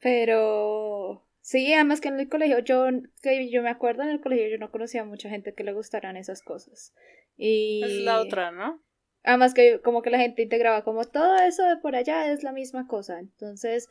Pero 0.00 1.26
sí, 1.40 1.72
además 1.72 2.02
que 2.02 2.08
en 2.08 2.20
el 2.20 2.28
colegio, 2.28 2.58
yo, 2.58 2.86
que 3.22 3.50
yo 3.50 3.62
me 3.62 3.70
acuerdo 3.70 4.02
en 4.02 4.10
el 4.10 4.20
colegio, 4.20 4.46
yo 4.48 4.58
no 4.58 4.70
conocía 4.70 5.00
a 5.00 5.04
mucha 5.04 5.30
gente 5.30 5.54
que 5.54 5.64
le 5.64 5.72
gustaran 5.72 6.18
esas 6.18 6.42
cosas. 6.42 6.94
Y... 7.38 7.82
Es 7.82 7.92
la 8.02 8.20
otra, 8.20 8.50
¿no? 8.50 8.82
Además 9.26 9.52
que 9.54 9.80
como 9.82 10.02
que 10.02 10.10
la 10.10 10.18
gente 10.18 10.42
integraba 10.42 10.84
como 10.84 11.04
todo 11.04 11.36
eso 11.36 11.64
de 11.64 11.76
por 11.76 11.96
allá 11.96 12.32
es 12.32 12.42
la 12.42 12.52
misma 12.52 12.86
cosa. 12.86 13.18
Entonces, 13.18 13.88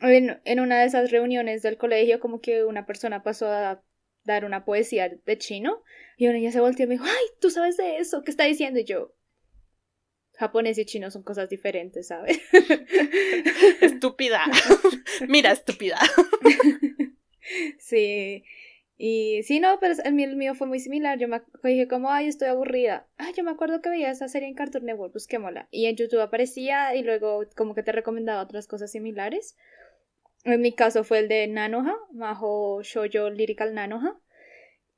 en, 0.00 0.40
en 0.44 0.60
una 0.60 0.80
de 0.80 0.86
esas 0.86 1.10
reuniones 1.10 1.62
del 1.62 1.76
colegio, 1.76 2.18
como 2.18 2.40
que 2.40 2.64
una 2.64 2.86
persona 2.86 3.22
pasó 3.22 3.46
a 3.48 3.82
dar 4.24 4.44
una 4.44 4.64
poesía 4.64 5.08
de 5.08 5.38
chino 5.38 5.82
y 6.16 6.26
una 6.26 6.38
niña 6.38 6.50
se 6.50 6.60
volteó 6.60 6.84
y 6.84 6.88
me 6.88 6.94
dijo, 6.94 7.04
ay, 7.04 7.26
¿tú 7.40 7.50
sabes 7.50 7.76
de 7.76 7.98
eso? 7.98 8.22
¿Qué 8.22 8.30
está 8.30 8.44
diciendo? 8.44 8.80
Y 8.80 8.84
yo, 8.84 9.14
japonés 10.36 10.78
y 10.78 10.86
chino 10.86 11.10
son 11.10 11.22
cosas 11.22 11.48
diferentes, 11.48 12.08
¿sabes? 12.08 12.40
Estúpida. 13.82 14.42
Mira, 15.28 15.52
estúpida. 15.52 15.98
sí. 17.78 18.44
Y 18.98 19.42
sí, 19.42 19.60
no, 19.60 19.78
pero 19.78 19.94
el 20.04 20.14
mío, 20.14 20.26
el 20.28 20.36
mío 20.36 20.54
fue 20.54 20.66
muy 20.66 20.80
similar. 20.80 21.18
Yo 21.18 21.28
me 21.28 21.42
dije 21.64 21.86
como, 21.86 22.10
ay, 22.10 22.28
estoy 22.28 22.48
aburrida. 22.48 23.06
Ay, 23.18 23.34
yo 23.36 23.44
me 23.44 23.50
acuerdo 23.50 23.82
que 23.82 23.90
veía 23.90 24.10
esa 24.10 24.28
serie 24.28 24.48
en 24.48 24.54
Cartoon 24.54 24.86
Network, 24.86 25.12
busquémosla. 25.12 25.68
Y 25.70 25.86
en 25.86 25.96
YouTube 25.96 26.20
aparecía 26.20 26.94
y 26.94 27.02
luego 27.02 27.44
como 27.56 27.74
que 27.74 27.82
te 27.82 27.92
recomendaba 27.92 28.42
otras 28.42 28.66
cosas 28.66 28.90
similares. 28.90 29.56
En 30.44 30.60
mi 30.62 30.72
caso 30.72 31.04
fue 31.04 31.18
el 31.18 31.28
de 31.28 31.46
Nanoha, 31.46 31.94
Majo 32.12 32.82
Shoujo 32.82 33.30
Lyrical 33.30 33.74
Nanoha. 33.74 34.18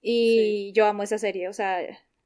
Y 0.00 0.72
yo 0.74 0.86
amo 0.86 1.02
esa 1.02 1.18
serie, 1.18 1.48
o 1.48 1.52
sea, 1.52 1.80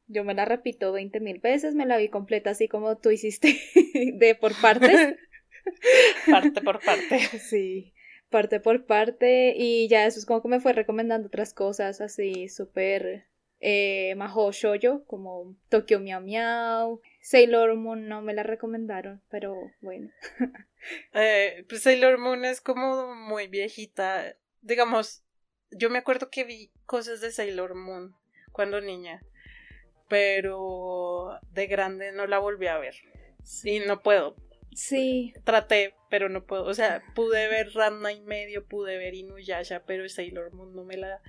yo 0.07 0.25
me 0.25 0.35
la 0.35 0.45
repito 0.45 0.93
20 0.93 1.21
mil 1.21 1.39
veces, 1.39 1.75
me 1.75 1.87
la 1.87 1.97
vi 1.97 2.09
completa 2.09 2.51
así 2.51 2.69
como 2.69 2.99
tú 2.99 3.11
hiciste, 3.11 3.59
de 4.15 4.35
por 4.35 4.53
partes. 4.61 5.17
parte 6.31 6.61
por 6.61 6.85
parte. 6.85 7.19
Sí 7.39 7.95
parte 8.33 8.59
por 8.59 8.85
parte 8.85 9.55
y 9.57 9.87
ya 9.87 10.07
eso 10.07 10.19
es 10.19 10.27
como 10.27 10.43
que 10.43 10.49
me 10.49 10.59
fue 10.59 10.73
recomendando 10.73 11.29
otras 11.29 11.55
cosas 11.55 12.01
así 12.01 12.49
súper 12.49 13.29
eh, 13.61 14.17
majo 14.17 14.51
shoyo 14.51 15.05
como 15.05 15.55
Tokyo 15.69 16.01
Miau 16.01 16.21
Miau 16.21 17.01
Sailor 17.21 17.77
Moon 17.77 18.09
no 18.09 18.21
me 18.21 18.35
la 18.35 18.43
recomendaron 18.43 19.23
pero 19.31 19.55
bueno. 19.81 20.11
Eh, 21.15 21.65
pues 21.69 21.83
Sailor 21.83 22.19
Moon 22.19 22.45
es 22.45 22.61
como 22.61 23.15
muy 23.15 23.47
viejita. 23.47 24.37
Digamos 24.63 25.23
yo 25.71 25.91
me 25.91 25.99
acuerdo 25.99 26.29
que 26.29 26.43
vi 26.43 26.73
cosas 26.87 27.21
de 27.21 27.31
Sailor 27.31 27.77
Moon 27.77 28.17
cuando 28.51 28.81
niña 28.81 29.23
pero 30.09 31.39
de 31.53 31.69
grande 31.69 32.11
no 32.11 32.27
la 32.27 32.41
volví 32.41 32.67
a 32.67 32.79
ver. 32.79 32.97
Sí. 33.45 33.79
No 33.87 34.03
puedo 34.03 34.35
Sí. 34.75 35.35
Traté, 35.45 35.95
pero 36.09 36.29
no 36.29 36.45
puedo. 36.45 36.65
O 36.65 36.75
sea, 36.75 37.03
pude 37.15 37.49
ver 37.49 37.73
Ranma 37.75 38.13
y 38.13 38.21
medio, 38.21 38.65
pude 38.67 38.99
ver 38.99 39.15
Inuyasha, 39.15 39.85
pero 39.85 40.09
Sailor 40.09 40.53
Moon 40.53 40.75
no 40.75 40.85
me 40.85 40.97
la, 40.97 41.21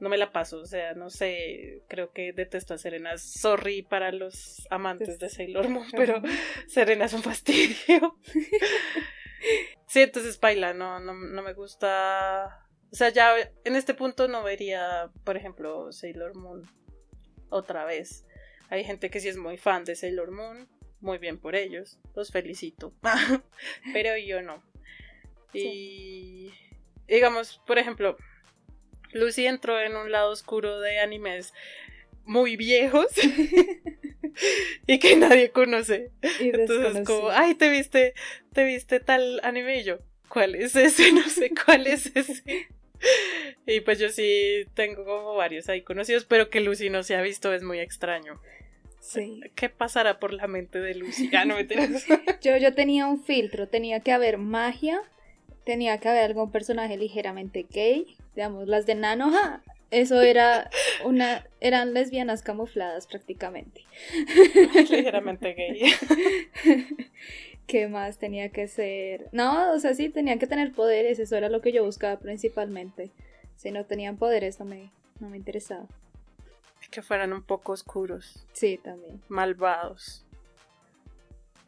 no 0.00 0.08
me 0.08 0.18
la 0.18 0.32
paso. 0.32 0.58
O 0.58 0.66
sea, 0.66 0.94
no 0.94 1.10
sé, 1.10 1.82
creo 1.88 2.12
que 2.12 2.32
detesto 2.32 2.74
a 2.74 2.78
Serena. 2.78 3.18
Sorry 3.18 3.82
para 3.82 4.12
los 4.12 4.66
amantes 4.70 5.18
de 5.18 5.28
Sailor 5.28 5.68
Moon, 5.68 5.86
pero 5.92 6.22
Serena 6.66 7.04
es 7.06 7.12
un 7.12 7.22
fastidio. 7.22 8.18
sí, 9.86 10.00
entonces 10.00 10.38
baila, 10.40 10.72
no, 10.72 11.00
no, 11.00 11.14
no 11.14 11.42
me 11.42 11.52
gusta. 11.52 12.66
O 12.90 12.96
sea, 12.96 13.10
ya 13.10 13.34
en 13.64 13.76
este 13.76 13.92
punto 13.92 14.28
no 14.28 14.42
vería, 14.42 15.10
por 15.24 15.36
ejemplo, 15.36 15.92
Sailor 15.92 16.34
Moon 16.36 16.62
otra 17.50 17.84
vez. 17.84 18.24
Hay 18.70 18.84
gente 18.84 19.10
que 19.10 19.20
sí 19.20 19.28
es 19.28 19.36
muy 19.36 19.56
fan 19.58 19.84
de 19.84 19.94
Sailor 19.94 20.30
Moon 20.30 20.68
muy 21.00 21.18
bien 21.18 21.38
por 21.38 21.54
ellos, 21.54 21.98
los 22.14 22.30
felicito, 22.30 22.92
pero 23.92 24.16
yo 24.16 24.42
no. 24.42 24.62
Y 25.52 26.52
digamos, 27.06 27.60
por 27.66 27.78
ejemplo, 27.78 28.16
Lucy 29.12 29.46
entró 29.46 29.80
en 29.80 29.96
un 29.96 30.12
lado 30.12 30.30
oscuro 30.30 30.80
de 30.80 31.00
animes 31.00 31.54
muy 32.24 32.56
viejos 32.56 33.06
y 34.86 34.98
que 34.98 35.16
nadie 35.16 35.50
conoce. 35.50 36.10
Entonces 36.40 37.06
como, 37.06 37.30
ay, 37.30 37.54
te 37.54 37.70
viste, 37.70 38.14
te 38.52 38.64
viste 38.64 39.00
tal 39.00 39.40
anime 39.42 39.80
y 39.80 39.84
yo, 39.84 39.98
¿cuál 40.28 40.54
es 40.54 40.76
ese? 40.76 41.12
No 41.12 41.28
sé 41.28 41.50
cuál 41.64 41.86
es 41.86 42.14
ese. 42.14 42.68
Y 43.66 43.80
pues 43.80 43.98
yo 43.98 44.10
sí 44.10 44.66
tengo 44.74 45.04
como 45.04 45.34
varios 45.34 45.68
ahí 45.68 45.82
conocidos, 45.82 46.24
pero 46.24 46.50
que 46.50 46.60
Lucy 46.60 46.90
no 46.90 47.02
se 47.02 47.16
ha 47.16 47.22
visto 47.22 47.52
es 47.52 47.62
muy 47.62 47.80
extraño. 47.80 48.40
Sí. 49.08 49.40
¿Qué 49.54 49.70
pasará 49.70 50.18
por 50.18 50.34
la 50.34 50.46
mente 50.46 50.80
de 50.80 50.94
Lucy? 50.94 51.30
no 51.46 51.56
me 51.56 51.66
yo, 52.42 52.56
yo 52.58 52.74
tenía 52.74 53.06
un 53.06 53.22
filtro, 53.22 53.66
tenía 53.66 54.00
que 54.00 54.12
haber 54.12 54.36
magia, 54.36 55.00
tenía 55.64 55.96
que 55.96 56.10
haber 56.10 56.24
algún 56.24 56.52
personaje 56.52 56.98
ligeramente 56.98 57.66
gay, 57.70 58.18
digamos, 58.36 58.68
las 58.68 58.84
de 58.84 58.96
Nanoha, 58.96 59.62
eso 59.90 60.20
era 60.20 60.68
una, 61.06 61.46
eran 61.60 61.94
lesbianas 61.94 62.42
camufladas 62.42 63.06
prácticamente. 63.06 63.86
ligeramente 64.90 65.54
gay. 65.54 65.80
¿Qué 67.66 67.88
más 67.88 68.18
tenía 68.18 68.50
que 68.50 68.68
ser? 68.68 69.30
No, 69.32 69.72
o 69.72 69.78
sea, 69.78 69.94
sí, 69.94 70.10
tenían 70.10 70.38
que 70.38 70.46
tener 70.46 70.72
poderes, 70.72 71.18
eso 71.18 71.34
era 71.34 71.48
lo 71.48 71.62
que 71.62 71.72
yo 71.72 71.82
buscaba 71.82 72.18
principalmente. 72.18 73.10
Si 73.56 73.70
no 73.70 73.86
tenían 73.86 74.18
poderes 74.18 74.60
no 74.60 74.66
me, 74.66 74.90
no 75.18 75.30
me 75.30 75.38
interesaba. 75.38 75.86
Que 76.90 77.02
fueran 77.02 77.32
un 77.32 77.42
poco 77.42 77.72
oscuros. 77.72 78.46
Sí, 78.52 78.78
también. 78.78 79.22
Malvados. 79.28 80.24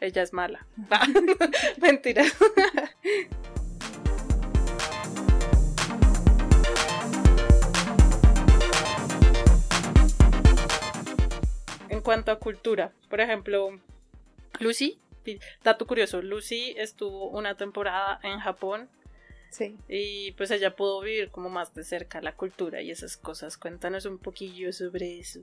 Ella 0.00 0.22
es 0.22 0.32
mala. 0.32 0.66
Mentira. 1.80 2.24
en 12.00 12.00
cuanto 12.04 12.32
a 12.32 12.38
cultura, 12.38 12.92
por 13.10 13.20
ejemplo, 13.20 13.78
Lucy, 14.58 14.98
dato 15.62 15.86
curioso, 15.86 16.22
Lucy 16.22 16.74
estuvo 16.78 17.28
una 17.28 17.58
temporada 17.58 18.18
en 18.22 18.38
Japón 18.40 18.88
Sí. 19.50 19.76
Y 19.88 20.32
pues 20.32 20.50
ella 20.50 20.76
pudo 20.76 21.00
vivir 21.00 21.30
como 21.30 21.50
más 21.50 21.74
de 21.74 21.84
cerca 21.84 22.20
la 22.22 22.36
cultura 22.36 22.80
y 22.80 22.90
esas 22.90 23.16
cosas. 23.16 23.58
Cuéntanos 23.58 24.06
un 24.06 24.18
poquillo 24.18 24.72
sobre 24.72 25.18
eso. 25.18 25.40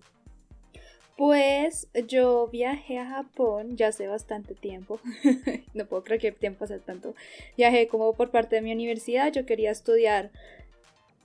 Pues 1.18 1.88
yo 2.08 2.48
viajé 2.48 3.00
a 3.00 3.10
Japón 3.10 3.76
ya 3.76 3.88
hace 3.88 4.08
bastante 4.08 4.54
tiempo. 4.54 5.02
no 5.74 5.86
puedo 5.88 6.04
creer 6.04 6.22
que 6.22 6.28
el 6.28 6.36
tiempo 6.36 6.64
hace 6.66 6.80
tanto. 6.80 7.16
Viajé 7.58 7.88
como 7.88 8.14
por 8.14 8.30
parte 8.30 8.56
de 8.56 8.62
mi 8.62 8.72
universidad. 8.72 9.32
Yo 9.34 9.46
quería 9.46 9.72
estudiar. 9.72 10.32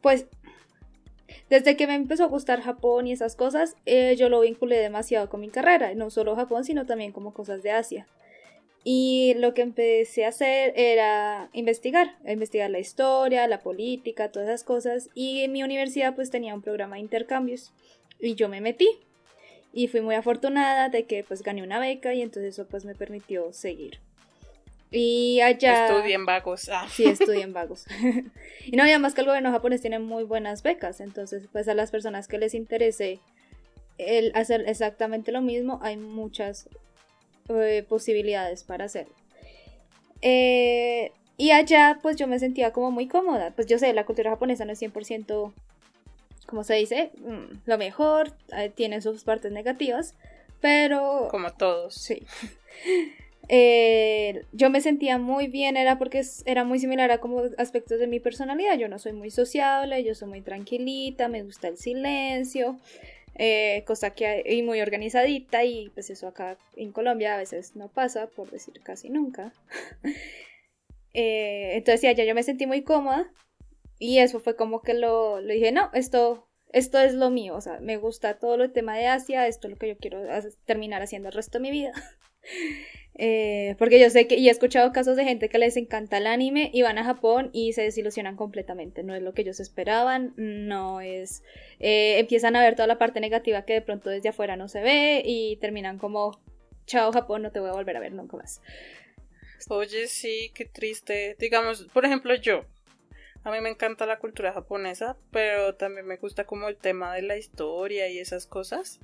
Pues 0.01 0.27
desde 1.51 1.77
que 1.77 1.87
me 1.87 1.95
empezó 1.95 2.25
a 2.25 2.29
gustar 2.29 2.63
Japón 2.63 3.07
y 3.07 3.13
esas 3.13 3.37
cosas, 3.37 3.77
eh, 3.87 4.17
yo 4.17 4.29
lo 4.29 4.41
vinculé 4.41 4.79
demasiado 4.79 5.29
con 5.29 5.41
mi 5.41 5.51
carrera. 5.51 5.95
No 5.95 6.11
solo 6.11 6.37
Japón, 6.37 6.65
sino 6.65 6.87
también 6.87 7.13
como 7.13 7.35
cosas 7.35 7.63
de 7.63 7.71
Asia. 7.71 8.07
Y 8.85 9.35
lo 9.35 9.55
que 9.55 9.63
empecé 9.63 10.25
a 10.25 10.31
hacer 10.31 10.73
era 10.77 11.49
investigar, 11.53 12.17
investigar 12.27 12.69
la 12.71 12.81
historia, 12.81 13.47
la 13.47 13.61
política, 13.61 14.33
todas 14.33 14.49
esas 14.49 14.65
cosas. 14.65 15.09
Y 15.15 15.43
en 15.43 15.53
mi 15.53 15.63
universidad 15.63 16.15
pues 16.15 16.31
tenía 16.31 16.55
un 16.55 16.63
programa 16.63 16.97
de 16.97 17.03
intercambios 17.03 17.73
y 18.19 18.35
yo 18.35 18.49
me 18.49 18.61
metí. 18.61 18.89
Y 19.73 19.89
fui 19.89 20.01
muy 20.01 20.17
afortunada 20.17 20.89
de 20.89 21.05
que 21.05 21.25
pues 21.25 21.43
gané 21.43 21.63
una 21.63 21.79
beca 21.79 22.13
y 22.13 22.23
entonces 22.23 22.55
eso 22.55 22.67
pues 22.67 22.85
me 22.85 22.95
permitió 22.95 23.53
seguir. 23.53 24.01
Y 24.91 25.41
allá... 25.41 25.87
Estudié 25.87 26.15
en 26.15 26.27
vagos. 26.27 26.69
Ah. 26.71 26.87
Sí, 26.91 27.05
estudié 27.05 27.43
en 27.43 27.55
vagos. 27.55 27.87
y 28.67 28.77
no, 28.77 28.85
más 28.99 29.15
que 29.15 29.23
el 29.23 29.27
gobierno 29.27 29.51
japonés 29.51 29.81
tiene 29.81 29.99
muy 29.99 30.25
buenas 30.25 30.63
becas, 30.63 31.01
entonces 31.01 31.49
pues 31.51 31.67
a 31.69 31.75
las 31.75 31.91
personas 31.91 32.29
que 32.29 32.39
les 32.39 32.53
interese 32.53 33.21
el 33.97 34.33
hacer 34.35 34.65
exactamente 34.69 35.33
lo 35.33 35.41
mismo, 35.41 35.79
hay 35.83 35.97
muchas 35.97 36.69
eh, 37.49 37.85
posibilidades 37.89 38.65
para 38.65 38.85
hacerlo. 38.85 39.15
Eh, 40.21 41.13
y 41.37 41.51
allá 41.51 41.99
pues 42.01 42.17
yo 42.17 42.27
me 42.27 42.39
sentía 42.39 42.73
como 42.73 42.91
muy 42.91 43.09
cómoda. 43.09 43.53
Pues 43.55 43.67
yo 43.67 43.79
sé, 43.79 43.93
la 43.93 44.05
cultura 44.05 44.31
japonesa 44.31 44.65
no 44.65 44.73
es 44.73 44.81
100%, 44.81 45.53
como 46.47 46.65
se 46.65 46.75
dice, 46.75 47.11
mm, 47.19 47.63
lo 47.67 47.79
mejor, 47.79 48.33
eh, 48.57 48.71
tiene 48.75 49.01
sus 49.01 49.25
partes 49.25 49.53
negativas, 49.53 50.15
pero... 50.61 51.29
Como 51.31 51.53
todos. 51.53 51.95
Sí. 51.95 52.23
yo 54.53 54.71
me 54.71 54.81
sentía 54.81 55.19
muy 55.19 55.49
bien, 55.49 55.77
era 55.77 55.99
porque 55.99 56.23
era 56.47 56.65
muy 56.65 56.79
similar 56.79 57.11
a 57.11 57.19
como 57.19 57.43
aspectos 57.59 57.99
de 57.99 58.07
mi 58.07 58.21
personalidad. 58.21 58.79
Yo 58.79 58.89
no 58.89 58.99
soy 58.99 59.13
muy 59.13 59.31
sociable, 59.31 60.03
yo 60.05 60.15
soy 60.15 60.29
muy 60.29 60.41
tranquilita, 60.41 61.29
me 61.29 61.43
gusta 61.43 61.69
el 61.69 61.77
silencio. 61.77 62.79
Eh, 63.35 63.85
cosa 63.87 64.11
que 64.11 64.45
y 64.47 64.63
muy 64.63 64.83
organizadita 64.83 65.65
y 65.65 65.89
pues 65.91 66.11
eso 66.11 66.29
acá 66.29 66.59
en 66.77 66.93
Colombia 66.93 67.35
a 67.35 67.39
veces 67.39 67.77
no 67.77 67.89
pasa, 67.89 68.27
por 68.27 68.51
decir 68.51 68.81
casi 68.83 69.09
nunca. 69.09 69.53
eh, 71.15 71.73
entonces 71.75 72.03
ya, 72.03 72.25
yo 72.25 72.35
me 72.35 72.43
sentí 72.43 72.67
muy 72.67 72.83
cómoda 72.83 73.33
y 73.99 74.19
eso 74.19 74.41
fue 74.41 74.57
como 74.57 74.83
que 74.83 74.95
lo, 74.95 75.41
lo, 75.41 75.53
dije, 75.53 75.73
no, 75.73 75.91
esto, 75.95 76.47
esto 76.73 76.99
es 76.99 77.15
lo 77.15 77.31
mío, 77.31 77.55
o 77.55 77.61
sea, 77.61 77.81
me 77.81 77.97
gusta 77.97 78.39
todo 78.39 78.63
el 78.63 78.73
tema 78.73 78.97
de 78.97 79.07
Asia, 79.07 79.47
esto 79.47 79.69
es 79.69 79.73
lo 79.73 79.79
que 79.79 79.89
yo 79.89 79.97
quiero 79.97 80.23
terminar 80.67 81.03
haciendo 81.03 81.29
el 81.29 81.35
resto 81.35 81.59
de 81.59 81.63
mi 81.63 81.71
vida. 81.71 81.93
Eh, 83.15 83.77
porque 83.79 84.01
yo 84.01 84.09
sé 84.09 84.27
que, 84.27 84.37
y 84.37 84.49
he 84.49 84.51
escuchado 84.51 84.91
casos 84.93 85.17
de 85.17 85.25
gente 85.25 85.51
que 85.51 85.59
les 85.59 85.77
encanta 85.77 86.17
el 86.17 86.27
anime 86.27 86.71
y 86.73 86.83
van 86.83 86.97
a 86.97 87.05
Japón 87.05 87.51
y 87.53 87.75
se 87.75 87.83
desilusionan 87.83 88.37
completamente. 88.37 89.03
No 89.03 89.15
es 89.15 89.23
lo 89.23 89.35
que 89.35 89.43
ellos 89.43 89.61
esperaban, 89.61 90.33
no 90.37 91.01
es. 91.01 91.43
Eh, 91.79 92.19
empiezan 92.19 92.57
a 92.57 92.63
ver 92.63 92.75
toda 92.75 92.87
la 92.87 92.99
parte 92.99 93.21
negativa 93.21 93.65
que 93.65 93.75
de 93.75 93.83
pronto 93.83 94.09
desde 94.09 94.31
afuera 94.31 94.57
no 94.57 94.69
se 94.69 94.81
ve 94.81 95.23
y 95.25 95.57
terminan 95.57 95.99
como: 95.99 96.41
Chao, 96.87 97.13
Japón, 97.13 97.43
no 97.43 97.53
te 97.53 97.61
voy 97.61 97.69
a 97.69 97.75
volver 97.75 97.97
a 97.97 98.01
ver 98.01 98.13
nunca 98.13 98.37
más. 98.37 98.63
Oye, 99.69 100.09
sí, 100.09 100.51
qué 100.55 100.65
triste. 100.65 101.37
Digamos, 101.39 101.85
por 101.93 102.05
ejemplo, 102.05 102.35
yo. 102.35 102.65
A 103.45 103.51
mí 103.51 103.61
me 103.61 103.71
encanta 103.71 104.07
la 104.07 104.21
cultura 104.21 104.53
japonesa, 104.53 105.17
pero 105.33 105.75
también 105.75 106.07
me 106.07 106.17
gusta 106.17 106.45
como 106.45 106.69
el 106.69 106.77
tema 106.77 107.13
de 107.13 107.23
la 107.23 107.37
historia 107.37 108.09
y 108.09 108.19
esas 108.19 108.47
cosas. 108.47 109.01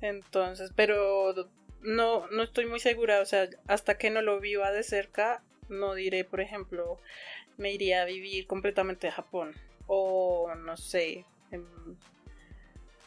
Entonces, 0.00 0.72
pero 0.74 1.34
no, 1.82 2.26
no 2.28 2.42
estoy 2.42 2.66
muy 2.66 2.80
segura, 2.80 3.20
o 3.20 3.24
sea, 3.24 3.48
hasta 3.66 3.96
que 3.98 4.10
no 4.10 4.22
lo 4.22 4.40
viva 4.40 4.70
de 4.72 4.82
cerca, 4.82 5.42
no 5.68 5.94
diré, 5.94 6.24
por 6.24 6.40
ejemplo, 6.40 6.98
me 7.56 7.72
iría 7.72 8.02
a 8.02 8.06
vivir 8.06 8.46
completamente 8.46 9.08
a 9.08 9.12
Japón. 9.12 9.54
O 9.86 10.54
no 10.54 10.76
sé, 10.76 11.24
em, 11.50 11.64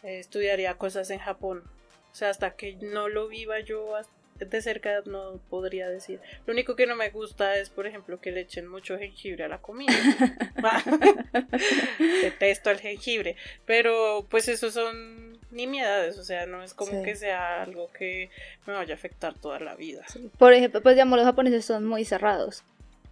estudiaría 0.04 0.78
cosas 0.78 1.10
en 1.10 1.20
Japón. 1.20 1.64
O 2.12 2.16
sea, 2.16 2.30
hasta 2.30 2.56
que 2.56 2.76
no 2.76 3.10
lo 3.10 3.28
viva 3.28 3.60
yo 3.60 3.96
de 4.40 4.62
cerca 4.62 5.02
no 5.06 5.40
podría 5.50 5.90
decir. 5.90 6.20
Lo 6.46 6.54
único 6.54 6.76
que 6.76 6.88
no 6.88 6.96
me 6.96 7.10
gusta 7.10 7.58
es, 7.58 7.70
por 7.70 7.88
ejemplo, 7.88 8.20
que 8.20 8.32
le 8.32 8.42
echen 8.42 8.68
mucho 8.68 8.98
jengibre 8.98 9.44
a 9.44 9.48
la 9.48 9.62
comida. 9.62 9.94
Detesto 12.00 12.72
el 12.72 12.80
jengibre. 12.80 13.36
Pero 13.66 14.26
pues 14.30 14.48
esos 14.48 14.74
son 14.74 15.33
nimiedades, 15.54 16.18
o 16.18 16.24
sea, 16.24 16.46
no 16.46 16.64
es 16.64 16.74
como 16.74 17.04
que 17.04 17.16
sea 17.16 17.62
algo 17.64 17.90
que 17.98 18.30
me 18.66 18.74
vaya 18.74 18.94
a 18.94 18.98
afectar 18.98 19.34
toda 19.34 19.60
la 19.60 19.76
vida. 19.76 20.04
Por 20.38 20.54
ejemplo, 20.54 20.82
pues 20.82 20.96
digamos, 20.96 21.18
los 21.18 21.26
japoneses 21.26 21.66
son 21.66 21.86
muy 21.86 22.06
cerrados. 22.06 22.64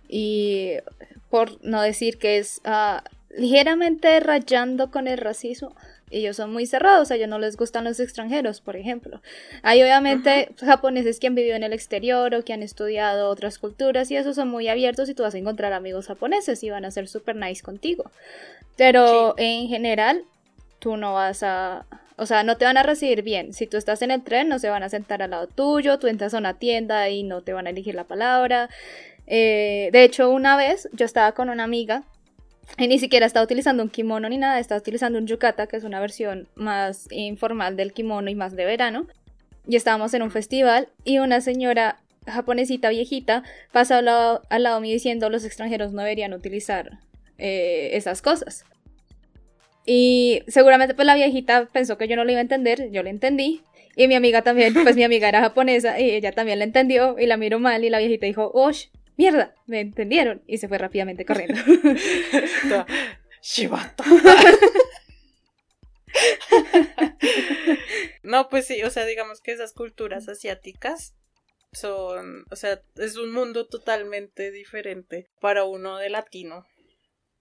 Y 0.08 0.74
por 1.30 1.64
no 1.64 1.82
decir 1.82 2.18
que 2.18 2.38
es 2.38 2.60
ah, 2.66 3.04
ligeramente 3.30 4.20
rayando 4.20 4.92
con 4.92 5.08
el 5.08 5.18
racismo, 5.18 5.74
ellos 6.12 6.36
son 6.36 6.52
muy 6.52 6.66
cerrados, 6.66 7.10
a 7.10 7.16
ellos 7.16 7.30
no 7.30 7.40
les 7.40 7.56
gustan 7.56 7.86
los 7.86 8.00
extranjeros, 8.00 8.60
por 8.60 8.76
ejemplo. 8.76 9.22
Hay 9.64 9.82
obviamente 9.82 10.54
japoneses 10.60 11.20
que 11.20 11.28
han 11.28 11.36
vivido 11.36 11.56
en 11.56 11.64
el 11.64 11.72
exterior 11.72 12.36
o 12.36 12.44
que 12.44 12.52
han 12.52 12.64
estudiado 12.64 13.30
otras 13.30 13.58
culturas 13.58 14.12
y 14.12 14.18
esos 14.18 14.36
son 14.36 14.50
muy 14.50 14.68
abiertos 14.68 15.08
y 15.10 15.14
tú 15.14 15.24
vas 15.24 15.34
a 15.34 15.38
encontrar 15.38 15.72
amigos 15.72 16.08
japoneses 16.08 16.62
y 16.64 16.70
van 16.70 16.84
a 16.84 16.92
ser 16.92 17.08
super 17.08 17.38
nice 17.38 17.64
contigo. 17.64 18.12
Pero 18.76 19.36
en 19.38 19.70
general, 19.70 20.26
tú 20.80 20.98
no 20.98 21.14
vas 21.14 21.44
a... 21.44 21.86
O 22.22 22.28
sea, 22.28 22.44
no 22.44 22.56
te 22.56 22.66
van 22.66 22.78
a 22.78 22.84
recibir 22.84 23.24
bien. 23.24 23.52
Si 23.52 23.66
tú 23.66 23.78
estás 23.78 24.04
en 24.04 24.12
el 24.12 24.22
tren, 24.22 24.48
no 24.48 24.60
se 24.60 24.70
van 24.70 24.84
a 24.84 24.90
sentar 24.90 25.24
al 25.24 25.32
lado 25.32 25.48
tuyo, 25.48 25.98
tú 25.98 26.06
entras 26.06 26.36
a 26.36 26.38
una 26.38 26.60
tienda 26.60 27.10
y 27.10 27.24
no 27.24 27.42
te 27.42 27.52
van 27.52 27.66
a 27.66 27.72
elegir 27.72 27.96
la 27.96 28.04
palabra. 28.04 28.70
Eh, 29.26 29.90
de 29.92 30.04
hecho, 30.04 30.30
una 30.30 30.56
vez 30.56 30.88
yo 30.94 31.04
estaba 31.04 31.32
con 31.32 31.50
una 31.50 31.64
amiga 31.64 32.04
y 32.78 32.88
ni 32.88 33.00
siquiera 33.00 33.26
estaba 33.26 33.44
utilizando 33.44 33.82
un 33.82 33.90
kimono 33.90 34.30
ni 34.30 34.38
nada, 34.38 34.60
estaba 34.60 34.80
utilizando 34.80 35.18
un 35.18 35.26
yukata, 35.26 35.66
que 35.66 35.78
es 35.78 35.84
una 35.84 36.00
versión 36.00 36.48
más 36.54 37.08
informal 37.10 37.76
del 37.76 37.92
kimono 37.92 38.30
y 38.30 38.36
más 38.36 38.56
de 38.56 38.66
verano. 38.66 39.08
Y 39.68 39.76
estábamos 39.76 40.14
en 40.14 40.22
un 40.22 40.30
festival 40.30 40.90
y 41.04 41.18
una 41.18 41.42
señora 41.42 42.02
japonesita 42.28 42.90
viejita 42.90 43.42
pasa 43.72 43.98
al 43.98 44.06
lado, 44.06 44.44
al 44.52 44.62
lado 44.62 44.80
mío 44.80 44.94
diciendo 44.94 45.32
los 45.32 45.44
extranjeros 45.44 45.92
no 45.92 46.04
deberían 46.04 46.36
utilizar 46.36 47.00
eh, 47.40 47.90
esas 47.94 48.22
cosas. 48.22 48.64
Y 49.86 50.44
seguramente 50.48 50.94
pues 50.94 51.06
la 51.06 51.15
viejita 51.15 51.67
pensó 51.72 51.98
que 51.98 52.08
yo 52.08 52.15
no 52.15 52.24
lo 52.24 52.32
iba 52.32 52.39
a 52.39 52.44
entender, 52.44 52.91
yo 52.91 53.04
le 53.04 53.10
entendí. 53.10 53.63
Y 53.96 54.08
mi 54.08 54.15
amiga 54.15 54.41
también, 54.41 54.74
pues 54.74 54.96
mi 54.96 55.04
amiga 55.04 55.28
era 55.28 55.41
japonesa 55.41 56.00
y 56.00 56.12
ella 56.12 56.32
también 56.32 56.60
la 56.60 56.65
entendió 56.65 57.17
y 57.20 57.26
la 57.26 57.38
miró 57.38 57.60
mal 57.60 57.84
y 57.84 57.89
la 57.89 58.00
viejita 58.00 58.26
dijo, 58.26 58.52
¡Osh! 58.54 58.88
mierda, 59.22 59.54
me 59.67 59.82
entendieron. 59.82 60.41
Y 60.48 60.58
se 60.58 60.67
fue 60.67 60.80
rápidamente 60.80 61.26
corriendo. 61.26 61.56
no, 68.24 68.50
pues 68.50 68.67
sí, 68.67 68.84
o 68.84 68.89
sea, 68.89 69.06
digamos 69.06 69.41
que 69.41 69.52
esas 69.52 69.74
culturas 69.74 70.28
asiáticas 70.28 71.13
son, 71.72 72.46
o 72.50 72.56
sea, 72.56 72.82
es 72.96 73.17
un 73.17 73.32
mundo 73.32 73.67
totalmente 73.67 74.52
diferente 74.52 75.30
para 75.39 75.63
uno 75.63 75.98
de 75.98 76.10
latino, 76.10 76.65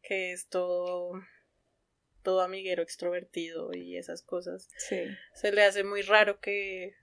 que 0.03 0.33
es 0.33 0.48
todo, 0.48 1.12
todo 2.22 2.40
amiguero, 2.42 2.83
extrovertido 2.83 3.74
y 3.74 3.96
esas 3.96 4.22
cosas. 4.22 4.68
Sí. 4.76 5.04
Se 5.35 5.52
le 5.52 5.62
hace 5.62 5.85
muy 5.85 6.02
raro 6.02 6.40
que, 6.40 6.94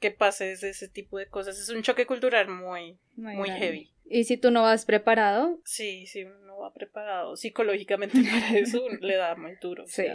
que 0.00 0.10
pase 0.10 0.52
ese 0.52 0.88
tipo 0.88 1.18
de 1.18 1.28
cosas. 1.28 1.58
Es 1.58 1.68
un 1.68 1.82
choque 1.82 2.06
cultural 2.06 2.48
muy, 2.48 2.98
muy 3.16 3.50
heavy. 3.50 3.94
¿Y 4.06 4.24
si 4.24 4.36
tú 4.36 4.50
no 4.50 4.62
vas 4.62 4.84
preparado? 4.84 5.60
Sí, 5.64 6.06
si 6.06 6.24
uno 6.24 6.38
no 6.40 6.58
va 6.58 6.72
preparado 6.72 7.36
psicológicamente 7.36 8.18
para 8.30 8.58
eso, 8.58 8.86
le 9.00 9.16
da 9.16 9.34
muy 9.36 9.56
duro. 9.60 9.84
Sí. 9.86 10.06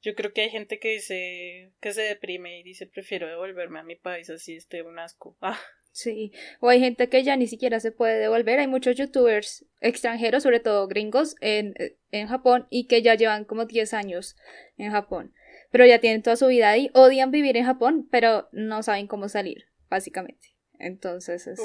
yo 0.00 0.14
creo 0.14 0.32
que 0.32 0.42
hay 0.42 0.50
gente 0.50 0.78
que 0.78 0.92
dice 0.92 1.72
que 1.80 1.92
se 1.92 2.02
deprime 2.02 2.58
y 2.58 2.62
dice 2.62 2.86
prefiero 2.86 3.26
devolverme 3.26 3.80
a 3.80 3.84
mi 3.84 3.96
país 3.96 4.30
así 4.30 4.56
esté 4.56 4.82
un 4.82 4.98
asco. 4.98 5.36
Ah. 5.42 5.58
Sí, 5.98 6.30
o 6.60 6.68
hay 6.68 6.78
gente 6.78 7.08
que 7.08 7.24
ya 7.24 7.34
ni 7.36 7.48
siquiera 7.48 7.80
se 7.80 7.90
puede 7.90 8.20
devolver. 8.20 8.60
Hay 8.60 8.68
muchos 8.68 8.94
youtubers 8.94 9.66
extranjeros, 9.80 10.44
sobre 10.44 10.60
todo 10.60 10.86
gringos, 10.86 11.34
en, 11.40 11.74
en 12.12 12.28
Japón 12.28 12.68
y 12.70 12.86
que 12.86 13.02
ya 13.02 13.16
llevan 13.16 13.44
como 13.44 13.64
10 13.64 13.94
años 13.94 14.36
en 14.76 14.92
Japón. 14.92 15.34
pero 15.72 15.84
ya 15.86 15.98
tienen 15.98 16.22
toda 16.22 16.36
su 16.36 16.46
vida 16.46 16.70
ahí, 16.70 16.88
odian 16.94 17.32
vivir 17.32 17.56
en 17.56 17.64
Japón, 17.64 18.06
pero 18.12 18.48
no 18.52 18.84
saben 18.84 19.08
cómo 19.08 19.28
salir, 19.28 19.64
básicamente. 19.90 20.54
Entonces 20.78 21.48
es... 21.48 21.60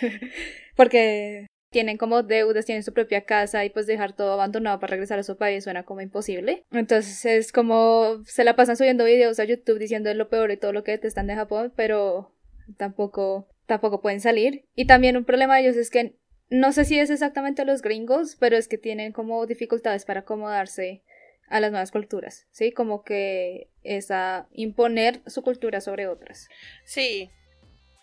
porque 0.76 1.46
tienen 1.70 1.98
como 1.98 2.22
deudas, 2.22 2.64
tienen 2.64 2.82
su 2.82 2.94
propia 2.94 3.26
casa 3.26 3.66
y 3.66 3.68
pues 3.68 3.86
dejar 3.86 4.14
todo 4.16 4.32
abandonado 4.32 4.80
para 4.80 4.92
regresar 4.92 5.18
a 5.18 5.22
su 5.22 5.36
país 5.36 5.64
suena 5.64 5.84
como 5.84 6.00
imposible. 6.00 6.64
Entonces 6.70 7.26
es 7.26 7.52
como 7.52 8.22
se 8.24 8.42
la 8.42 8.56
pasan 8.56 8.78
subiendo 8.78 9.04
videos 9.04 9.38
a 9.38 9.44
YouTube 9.44 9.78
diciendo 9.78 10.12
lo 10.14 10.30
peor 10.30 10.50
y 10.50 10.56
todo 10.56 10.72
lo 10.72 10.82
que 10.82 10.92
detestan 10.92 11.26
de 11.26 11.34
Japón, 11.34 11.74
pero 11.76 12.32
tampoco 12.78 13.48
tampoco 13.66 14.00
pueden 14.00 14.20
salir. 14.20 14.66
Y 14.74 14.86
también 14.86 15.16
un 15.16 15.24
problema 15.24 15.56
de 15.56 15.62
ellos 15.62 15.76
es 15.76 15.90
que 15.90 16.16
no 16.48 16.72
sé 16.72 16.84
si 16.84 16.98
es 16.98 17.10
exactamente 17.10 17.64
los 17.64 17.82
gringos, 17.82 18.36
pero 18.38 18.56
es 18.56 18.68
que 18.68 18.78
tienen 18.78 19.12
como 19.12 19.46
dificultades 19.46 20.04
para 20.04 20.20
acomodarse 20.20 21.02
a 21.48 21.60
las 21.60 21.70
nuevas 21.70 21.90
culturas, 21.90 22.46
¿sí? 22.50 22.72
Como 22.72 23.04
que 23.04 23.68
es 23.82 24.10
a 24.10 24.48
imponer 24.52 25.20
su 25.26 25.42
cultura 25.42 25.80
sobre 25.80 26.08
otras. 26.08 26.48
Sí, 26.84 27.30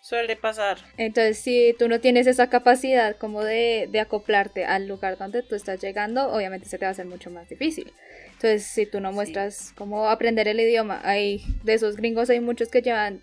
suele 0.02 0.36
pasar. 0.36 0.78
Entonces, 0.96 1.38
si 1.38 1.74
tú 1.78 1.88
no 1.88 2.00
tienes 2.00 2.26
esa 2.26 2.48
capacidad 2.48 3.16
como 3.16 3.42
de, 3.42 3.88
de 3.90 4.00
acoplarte 4.00 4.64
al 4.64 4.86
lugar 4.86 5.18
donde 5.18 5.42
tú 5.42 5.54
estás 5.54 5.80
llegando, 5.80 6.32
obviamente 6.32 6.68
se 6.68 6.78
te 6.78 6.84
va 6.84 6.90
a 6.90 6.92
hacer 6.92 7.06
mucho 7.06 7.30
más 7.30 7.48
difícil. 7.48 7.92
Entonces, 8.26 8.64
si 8.64 8.86
tú 8.86 9.00
no 9.00 9.12
muestras 9.12 9.72
cómo 9.76 10.08
aprender 10.08 10.48
el 10.48 10.60
idioma, 10.60 11.00
hay 11.04 11.42
de 11.62 11.74
esos 11.74 11.96
gringos 11.96 12.30
hay 12.30 12.40
muchos 12.40 12.68
que 12.68 12.82
llevan 12.82 13.22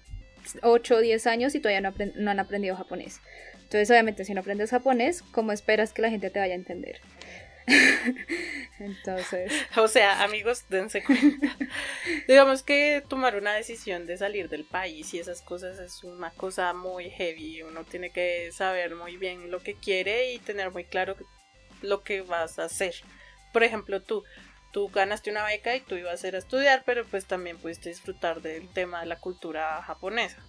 8 0.62 0.96
o 0.96 1.00
10 1.00 1.28
años 1.28 1.56
y 1.56 1.60
todavía 1.60 1.82
no, 1.82 1.94
no 2.16 2.32
han 2.32 2.40
aprendido 2.40 2.76
japonés. 2.76 3.20
Entonces, 3.56 3.90
obviamente, 3.90 4.26
si 4.26 4.34
no 4.34 4.42
aprendes 4.42 4.70
japonés, 4.70 5.22
¿cómo 5.32 5.52
esperas 5.52 5.94
que 5.94 6.02
la 6.02 6.10
gente 6.10 6.30
te 6.30 6.40
vaya 6.40 6.54
a 6.54 6.58
entender? 6.58 7.00
Entonces. 8.80 9.52
O 9.78 9.88
sea, 9.88 10.24
amigos, 10.24 10.66
dense 10.70 11.04
cuenta. 11.04 11.56
Digamos 12.28 12.64
que 12.64 13.04
tomar 13.08 13.36
una 13.36 13.54
decisión 13.54 14.08
de 14.08 14.18
salir 14.18 14.50
del 14.50 14.66
país 14.66 15.14
y 15.14 15.20
esas 15.20 15.42
cosas 15.42 15.80
es 15.80 16.04
una 16.04 16.32
cosa 16.32 16.74
muy 16.74 17.10
heavy. 17.12 17.62
Uno 17.64 17.84
tiene 17.84 18.10
que 18.10 18.52
saber 18.52 18.96
muy 18.96 19.18
bien 19.18 19.52
lo 19.52 19.60
que 19.60 19.76
quiere 19.76 20.34
y 20.34 20.40
tener 20.40 20.72
muy 20.72 20.84
claro 20.84 21.16
lo 21.82 22.04
que 22.04 22.22
vas 22.22 22.60
a 22.60 22.66
hacer. 22.66 22.96
Por 23.54 23.64
ejemplo, 23.64 24.02
tú, 24.02 24.24
tú 24.72 24.90
ganaste 24.90 25.30
una 25.30 25.46
beca 25.46 25.76
y 25.76 25.82
tú 25.82 25.96
ibas 25.96 26.24
a 26.24 26.28
ir 26.28 26.36
a 26.36 26.40
estudiar, 26.40 26.84
pero 26.86 27.06
pues 27.06 27.26
también 27.26 27.58
pudiste 27.58 27.90
disfrutar 27.90 28.42
del 28.42 28.68
tema 28.70 29.02
de 29.02 29.08
la 29.08 29.18
cultura 29.18 29.82
japonesa. 29.84 30.44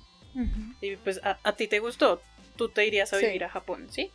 Y 0.80 0.96
pues 0.96 1.20
a, 1.22 1.56
ti 1.56 1.68
te 1.68 1.78
gustó, 1.78 2.22
tú 2.56 2.70
te 2.70 2.86
irías 2.86 3.12
a 3.12 3.18
vivir 3.18 3.44
a 3.44 3.50
Japón, 3.50 3.88
¿sí? 3.90 4.10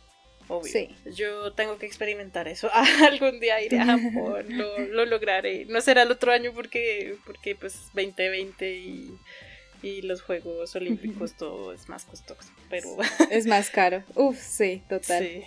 Obvio. 0.48 0.72
Sí. 0.72 0.88
Yo 1.14 1.52
tengo 1.52 1.78
que 1.78 1.86
experimentar 1.86 2.48
eso. 2.48 2.70
Algún 3.06 3.38
día 3.38 3.60
iré 3.62 3.78
a 3.78 3.84
Japón, 3.84 4.46
lo, 4.48 5.04
lograré. 5.04 5.66
No 5.66 5.80
será 5.80 6.02
el 6.02 6.10
otro 6.10 6.32
año 6.32 6.52
porque, 6.54 7.16
porque 7.24 7.54
pues 7.54 7.90
2020 7.94 8.74
y, 8.74 9.16
y 9.82 10.02
los 10.02 10.22
Juegos 10.22 10.74
Olímpicos 10.74 11.36
todo 11.36 11.72
es 11.72 11.88
más 11.88 12.04
costoso, 12.04 12.50
pero... 12.68 12.96
Es 13.30 13.46
más 13.46 13.70
caro. 13.70 14.02
Uf, 14.14 14.40
sí, 14.40 14.82
total. 14.88 15.22
Sí. 15.22 15.44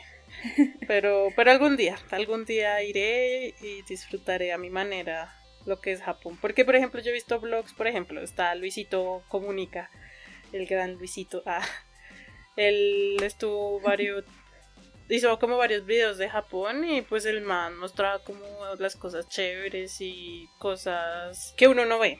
Pero, 0.87 1.29
pero 1.35 1.51
algún 1.51 1.77
día, 1.77 1.97
algún 2.09 2.45
día 2.45 2.81
iré 2.83 3.55
y 3.61 3.81
disfrutaré 3.83 4.51
a 4.51 4.57
mi 4.57 4.69
manera 4.69 5.33
lo 5.65 5.79
que 5.79 5.91
es 5.91 6.01
Japón. 6.01 6.37
Porque, 6.41 6.65
por 6.65 6.75
ejemplo, 6.75 7.01
yo 7.01 7.11
he 7.11 7.13
visto 7.13 7.39
blogs, 7.39 7.73
por 7.73 7.87
ejemplo, 7.87 8.21
está 8.21 8.53
Luisito 8.55 9.23
Comunica, 9.27 9.89
el 10.51 10.65
gran 10.65 10.93
Luisito. 10.93 11.43
Ah, 11.45 11.65
él 12.55 13.17
estuvo 13.21 13.79
varios, 13.81 14.25
hizo 15.09 15.37
como 15.39 15.57
varios 15.57 15.85
videos 15.85 16.17
de 16.17 16.29
Japón 16.29 16.83
y 16.83 17.01
pues 17.01 17.25
el 17.25 17.41
man 17.41 17.77
mostraba 17.77 18.23
como 18.23 18.45
las 18.79 18.95
cosas 18.95 19.27
chéveres 19.27 20.01
y 20.01 20.49
cosas 20.59 21.53
que 21.57 21.67
uno 21.67 21.85
no 21.85 21.99
ve. 21.99 22.19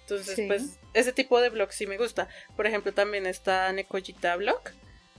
Entonces, 0.00 0.40
pues, 0.46 0.78
ese 0.94 1.12
tipo 1.12 1.40
de 1.40 1.50
blogs 1.50 1.74
sí 1.74 1.86
me 1.86 1.98
gusta. 1.98 2.28
Por 2.54 2.66
ejemplo, 2.66 2.94
también 2.94 3.26
está 3.26 3.72
Nekojita 3.72 4.36
Blog 4.36 4.60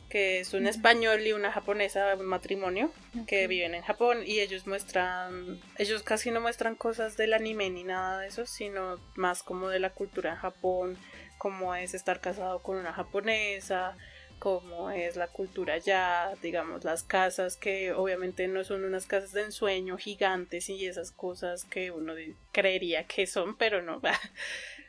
que 0.10 0.40
es 0.40 0.54
un 0.54 0.68
español 0.68 1.26
y 1.26 1.34
una 1.34 1.52
japonesa, 1.52 2.16
un 2.16 2.26
matrimonio, 2.26 2.92
que 3.28 3.48
viven 3.48 3.76
en 3.76 3.82
Japón 3.82 4.20
y 4.26 4.40
ellos 4.40 4.68
muestran, 4.68 5.60
ellos 5.78 6.04
casi 6.04 6.32
no 6.32 6.42
muestran 6.42 6.76
cosas 6.76 7.18
del 7.18 7.34
anime 7.34 7.70
ni 7.70 7.84
nada 7.84 8.20
de 8.20 8.28
eso, 8.28 8.46
sino 8.46 9.00
más 9.16 9.44
como 9.44 9.70
de 9.70 9.80
la 9.80 9.90
cultura 9.90 10.32
en 10.32 10.38
Japón, 10.38 10.98
cómo 11.38 11.76
es 11.76 11.94
estar 11.94 12.22
casado 12.22 12.62
con 12.62 12.78
una 12.78 12.94
japonesa, 12.94 13.98
cómo 14.40 14.92
es 14.92 15.16
la 15.16 15.26
allá, 15.26 15.78
ya, 15.78 16.34
digamos, 16.42 16.84
las 16.84 17.04
casas 17.04 17.58
que 17.58 17.92
obviamente 17.92 18.48
no 18.48 18.64
son 18.64 18.84
unas 18.84 19.08
casas 19.08 19.34
de 19.34 19.44
ensueño 19.44 19.98
gigantes 19.98 20.70
y 20.70 20.86
esas 20.86 21.12
cosas 21.12 21.66
que 21.66 21.92
uno 21.92 22.14
creería 22.52 23.06
que 23.06 23.28
son, 23.28 23.58
pero 23.58 23.82
no. 23.82 24.02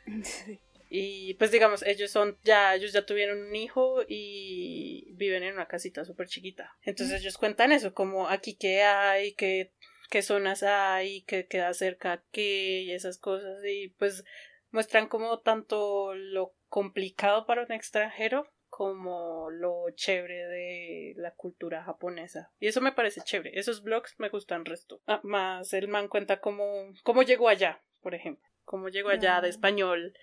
Y 0.89 1.35
pues 1.35 1.51
digamos, 1.51 1.83
ellos 1.83 2.09
son 2.09 2.37
ya, 2.43 2.73
ellos 2.73 2.91
ya 2.93 3.05
tuvieron 3.05 3.39
un 3.43 3.55
hijo 3.55 4.01
y 4.07 5.13
viven 5.13 5.43
en 5.43 5.53
una 5.53 5.67
casita 5.67 6.03
súper 6.03 6.27
chiquita. 6.27 6.75
Entonces 6.81 7.21
ellos 7.21 7.37
cuentan 7.37 7.71
eso, 7.71 7.93
como 7.93 8.27
aquí 8.27 8.55
qué 8.55 8.81
hay, 8.81 9.33
qué, 9.33 9.71
qué 10.09 10.23
zonas 10.23 10.63
hay, 10.63 11.21
qué 11.23 11.45
queda 11.45 11.73
cerca 11.75 12.23
qué 12.31 12.81
y 12.81 12.91
esas 12.91 13.19
cosas. 13.19 13.63
Y 13.63 13.89
pues 13.99 14.23
muestran 14.71 15.07
como 15.07 15.39
tanto 15.39 16.15
lo 16.15 16.55
complicado 16.69 17.45
para 17.45 17.63
un 17.63 17.71
extranjero 17.71 18.49
como 18.69 19.49
lo 19.51 19.89
chévere 19.95 20.47
de 20.47 21.13
la 21.17 21.35
cultura 21.35 21.83
japonesa. 21.83 22.51
Y 22.59 22.67
eso 22.67 22.81
me 22.81 22.93
parece 22.93 23.21
chévere. 23.21 23.59
Esos 23.59 23.83
blogs 23.83 24.15
me 24.19 24.29
gustan 24.29 24.65
resto. 24.65 25.01
Ah, 25.05 25.19
más 25.23 25.73
el 25.73 25.87
man 25.87 26.07
cuenta 26.07 26.39
cómo, 26.39 26.93
cómo 27.03 27.23
llegó 27.23 27.47
allá, 27.47 27.81
por 28.01 28.15
ejemplo. 28.15 28.47
Cómo 28.63 28.89
llegó 28.89 29.09
allá 29.09 29.41
de 29.41 29.47
ah. 29.47 29.49
español 29.49 30.13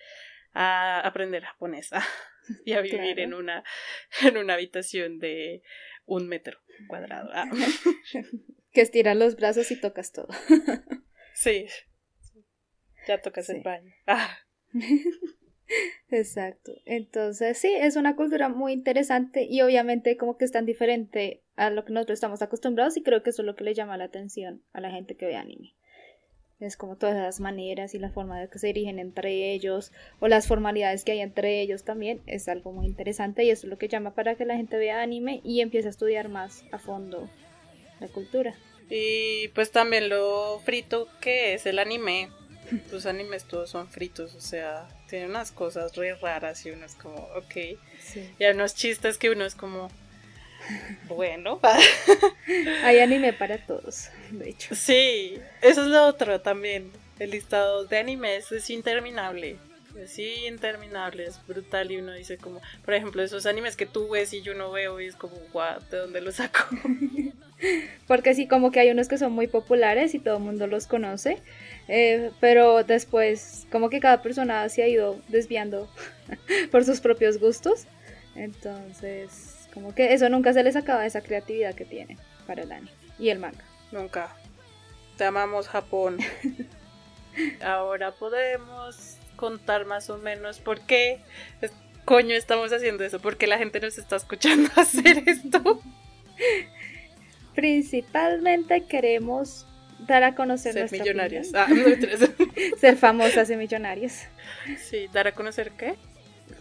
a 0.59 1.01
aprender 1.01 1.43
japonés 1.43 1.91
y 2.65 2.73
a 2.73 2.81
vivir 2.81 3.19
en 3.19 3.35
una 3.35 3.63
en 4.23 4.37
una 4.37 4.55
habitación 4.55 5.19
de 5.19 5.61
un 6.05 6.27
metro 6.27 6.59
cuadrado. 6.87 7.29
Ah. 7.33 7.49
que 8.71 8.81
estiras 8.81 9.15
los 9.15 9.35
brazos 9.35 9.69
y 9.71 9.79
tocas 9.79 10.11
todo. 10.11 10.29
sí. 11.33 11.67
Ya 13.07 13.21
tocas 13.21 13.49
el 13.49 13.61
baño. 13.61 13.93
Ah. 14.05 14.37
Exacto. 16.09 16.73
Entonces, 16.85 17.57
sí, 17.57 17.71
es 17.73 17.95
una 17.95 18.15
cultura 18.15 18.49
muy 18.49 18.73
interesante 18.73 19.43
y 19.49 19.61
obviamente 19.61 20.17
como 20.17 20.37
que 20.37 20.45
es 20.45 20.51
tan 20.51 20.65
diferente 20.65 21.43
a 21.55 21.69
lo 21.69 21.85
que 21.85 21.93
nosotros 21.93 22.17
estamos 22.17 22.41
acostumbrados 22.41 22.97
y 22.97 23.03
creo 23.03 23.23
que 23.23 23.29
eso 23.29 23.43
es 23.43 23.45
lo 23.45 23.55
que 23.55 23.63
le 23.63 23.73
llama 23.73 23.97
la 23.97 24.05
atención 24.05 24.63
a 24.73 24.81
la 24.81 24.91
gente 24.91 25.15
que 25.15 25.25
ve 25.25 25.35
anime. 25.35 25.76
Es 26.59 26.75
como 26.75 26.95
todas 26.95 27.15
las 27.15 27.39
maneras 27.39 27.93
y 27.93 27.99
la 27.99 28.09
forma 28.09 28.39
de 28.39 28.47
que 28.49 28.57
se 28.57 28.67
dirigen 28.67 28.97
entre 28.97 29.53
ellos 29.53 29.91
o 30.19 30.27
las 30.27 30.47
formalidades 30.47 31.03
que 31.03 31.11
hay 31.11 31.19
entre 31.19 31.61
ellos 31.61 31.83
también 31.83 32.21
es 32.25 32.47
algo 32.47 32.71
muy 32.71 32.87
interesante 32.87 33.43
y 33.43 33.51
eso 33.51 33.67
es 33.67 33.69
lo 33.69 33.77
que 33.77 33.87
llama 33.87 34.15
para 34.15 34.35
que 34.35 34.45
la 34.45 34.55
gente 34.55 34.77
vea 34.77 35.01
anime 35.01 35.39
y 35.43 35.61
empiece 35.61 35.87
a 35.87 35.91
estudiar 35.91 36.29
más 36.29 36.63
a 36.71 36.79
fondo 36.79 37.29
la 37.99 38.07
cultura. 38.07 38.55
Y 38.89 39.49
pues 39.49 39.71
también 39.71 40.09
lo 40.09 40.59
frito 40.63 41.07
que 41.21 41.53
es 41.53 41.65
el 41.65 41.77
anime. 41.77 42.29
Los 42.91 43.05
animes 43.05 43.45
todos 43.45 43.69
son 43.69 43.87
fritos, 43.87 44.33
o 44.35 44.41
sea, 44.41 44.87
tienen 45.07 45.29
unas 45.29 45.51
cosas 45.51 45.95
re 45.95 46.15
raras 46.15 46.65
y 46.65 46.71
uno 46.71 46.85
es 46.85 46.95
como, 46.95 47.17
ok. 47.35 47.55
Y 48.39 48.43
hay 48.43 48.53
unos 48.53 48.75
chistes 48.75 49.17
que 49.17 49.29
uno 49.29 49.45
es 49.45 49.55
como, 49.55 49.89
bueno. 51.07 51.59
Hay 52.83 52.99
anime 52.99 53.33
para 53.33 53.57
todos, 53.57 54.09
de 54.31 54.49
hecho. 54.49 54.75
Sí, 54.75 55.39
eso 55.61 55.81
es 55.81 55.87
lo 55.87 56.05
otro 56.05 56.41
también. 56.41 56.91
El 57.19 57.31
listado 57.31 57.85
de 57.85 57.97
animes 57.97 58.51
es 58.51 58.69
interminable. 58.69 59.57
Es 59.97 60.19
interminable, 60.19 61.25
es 61.25 61.39
brutal 61.47 61.91
y 61.91 61.97
uno 61.97 62.13
dice 62.13 62.37
como, 62.37 62.61
por 62.85 62.93
ejemplo, 62.93 63.23
esos 63.23 63.47
animes 63.47 63.75
que 63.75 63.87
tú 63.87 64.09
ves 64.09 64.31
y 64.31 64.43
yo 64.43 64.53
no 64.53 64.71
veo 64.71 65.01
y 65.01 65.07
es 65.07 65.15
como, 65.15 65.35
what, 65.53 65.81
¿de 65.89 65.97
dónde 65.97 66.21
los 66.21 66.35
saco? 66.35 66.59
Porque 68.07 68.35
sí, 68.35 68.47
como 68.47 68.71
que 68.71 68.79
hay 68.79 68.91
unos 68.91 69.07
que 69.07 69.17
son 69.17 69.31
muy 69.31 69.47
populares 69.47 70.13
y 70.13 70.19
todo 70.19 70.37
el 70.37 70.43
mundo 70.43 70.67
los 70.67 70.85
conoce, 70.85 71.41
eh, 71.87 72.29
pero 72.39 72.83
después 72.83 73.65
como 73.71 73.89
que 73.89 73.99
cada 73.99 74.21
persona 74.21 74.69
se 74.69 74.83
ha 74.83 74.87
ido 74.87 75.19
desviando 75.29 75.89
por 76.71 76.85
sus 76.85 77.01
propios 77.01 77.39
gustos. 77.39 77.87
Entonces, 78.35 79.46
como 79.77 79.93
que 79.93 80.11
eso 80.11 80.27
nunca 80.27 80.53
se 80.53 80.63
les 80.63 80.75
acaba 80.75 81.05
esa 81.05 81.21
creatividad 81.21 81.75
que 81.75 81.85
tiene 81.85 82.17
para 82.47 82.63
el 82.63 82.71
anime 82.71 82.89
y 83.19 83.29
el 83.29 83.37
manga. 83.37 83.63
Nunca. 83.91 84.35
Te 85.17 85.23
amamos 85.23 85.67
Japón. 85.67 86.17
Ahora 87.61 88.11
podemos 88.11 89.17
contar 89.35 89.85
más 89.85 90.09
o 90.09 90.17
menos 90.17 90.59
por 90.59 90.81
qué 90.81 91.19
coño 92.05 92.33
estamos 92.33 92.73
haciendo 92.73 93.03
eso, 93.03 93.19
por 93.19 93.37
qué 93.37 93.45
la 93.45 93.59
gente 93.59 93.79
nos 93.79 93.99
está 93.99 94.15
escuchando 94.15 94.67
hacer 94.77 95.21
esto. 95.27 95.79
Principalmente 97.53 98.83
queremos 98.85 99.67
dar 100.07 100.23
a 100.23 100.33
conocer 100.33 100.73
ser 100.73 100.91
millonarios. 100.91 101.53
Ah, 101.53 101.67
ser 102.79 102.97
famosas 102.97 103.47
y 103.51 103.55
millonarios. 103.55 104.23
Sí, 104.79 105.07
dar 105.13 105.27
a 105.27 105.33
conocer 105.33 105.73
qué? 105.77 105.93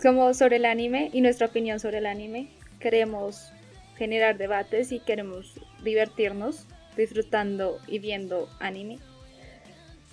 Como 0.03 0.35
sobre 0.35 0.57
el 0.57 0.67
anime 0.67 1.09
y 1.15 1.23
nuestra 1.23 1.47
opinión 1.47 1.81
sobre 1.81 1.97
el 1.97 2.05
anime 2.05 2.51
queremos 2.81 3.51
generar 3.97 4.37
debates 4.37 4.93
y 4.93 5.01
queremos 5.01 5.61
divertirnos 5.83 6.67
disfrutando 6.97 7.79
y 7.87 7.99
viendo 7.99 8.49
anime 8.59 8.99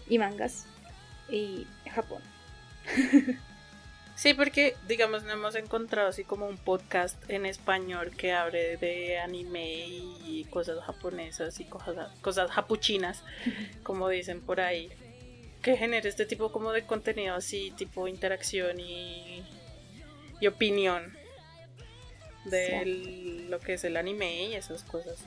y 0.07 0.17
mangas. 0.19 0.65
y 1.29 1.65
Japón. 1.89 2.21
Sí, 4.15 4.35
porque 4.35 4.75
digamos 4.87 5.23
no 5.23 5.31
hemos 5.31 5.55
encontrado 5.55 6.09
así 6.09 6.23
como 6.23 6.47
un 6.47 6.57
podcast 6.57 7.17
en 7.29 7.47
español 7.47 8.11
que 8.15 8.31
hable 8.31 8.77
de 8.77 9.17
anime 9.17 9.87
y 9.87 10.45
cosas 10.51 10.83
japonesas 10.85 11.59
y 11.59 11.65
cosas, 11.65 12.11
cosas 12.21 12.51
japuchinas, 12.51 13.23
como 13.83 14.07
dicen 14.09 14.39
por 14.39 14.61
ahí, 14.61 14.89
que 15.63 15.77
genere 15.77 16.09
este 16.09 16.27
tipo 16.27 16.51
como 16.51 16.71
de 16.73 16.85
contenido 16.85 17.33
así, 17.33 17.73
tipo 17.75 18.07
interacción 18.07 18.79
y, 18.79 19.43
y 20.39 20.45
opinión 20.45 21.17
de 22.45 23.45
lo 23.49 23.59
que 23.59 23.73
es 23.73 23.83
el 23.83 23.97
anime 23.97 24.47
y 24.47 24.53
esas 24.55 24.83
cosas. 24.83 25.17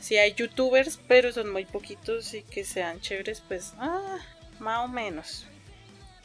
Si 0.00 0.16
hay 0.16 0.32
youtubers, 0.32 0.98
pero 1.08 1.32
son 1.32 1.52
muy 1.52 1.66
poquitos 1.66 2.32
y 2.34 2.42
que 2.42 2.64
sean 2.64 3.00
chéveres, 3.00 3.42
pues, 3.46 3.74
ah, 3.78 4.18
más 4.58 4.84
o 4.84 4.88
menos 4.88 5.46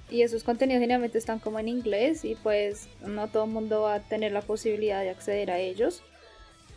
y 0.09 0.21
esos 0.21 0.43
contenidos 0.43 0.81
generalmente 0.81 1.17
están 1.17 1.39
como 1.39 1.59
en 1.59 1.67
inglés 1.67 2.25
y 2.25 2.35
pues 2.35 2.87
no 3.01 3.27
todo 3.27 3.45
el 3.45 3.51
mundo 3.51 3.81
va 3.81 3.95
a 3.95 3.99
tener 4.01 4.31
la 4.31 4.41
posibilidad 4.41 5.01
de 5.01 5.09
acceder 5.09 5.49
a 5.49 5.59
ellos. 5.59 6.03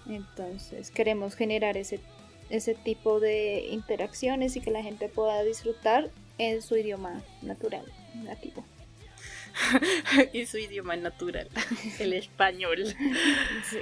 Entonces 0.09 0.91
queremos 0.91 1.35
generar 1.35 1.77
ese, 1.77 2.01
ese 2.49 2.75
tipo 2.75 3.21
de 3.21 3.67
interacciones 3.71 4.57
y 4.57 4.61
que 4.61 4.71
la 4.71 4.83
gente 4.83 5.09
pueda 5.09 5.43
disfrutar 5.43 6.11
en 6.38 6.62
su 6.62 6.77
idioma 6.77 7.23
natural, 7.43 7.85
nativo. 8.14 8.64
y 10.33 10.47
su 10.47 10.59
idioma 10.59 10.97
natural, 10.97 11.49
el 11.99 12.12
español. 12.12 12.85
Sí. 13.64 13.79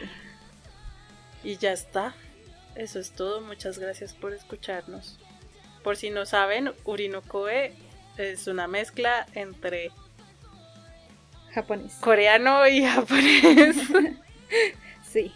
Y 1.44 1.56
ya 1.56 1.72
está. 1.72 2.14
Eso 2.74 2.98
es 2.98 3.12
todo. 3.12 3.40
Muchas 3.40 3.78
gracias 3.78 4.12
por 4.12 4.32
escucharnos. 4.32 5.18
Por 5.82 5.96
si 5.96 6.10
no 6.10 6.26
saben, 6.26 6.72
Urinokoe 6.84 7.72
es 8.18 8.46
una 8.48 8.66
mezcla 8.66 9.26
entre 9.34 9.90
japonés. 11.52 11.94
Coreano 12.00 12.66
y 12.66 12.84
japonés. 12.84 13.76
sí. 15.10 15.32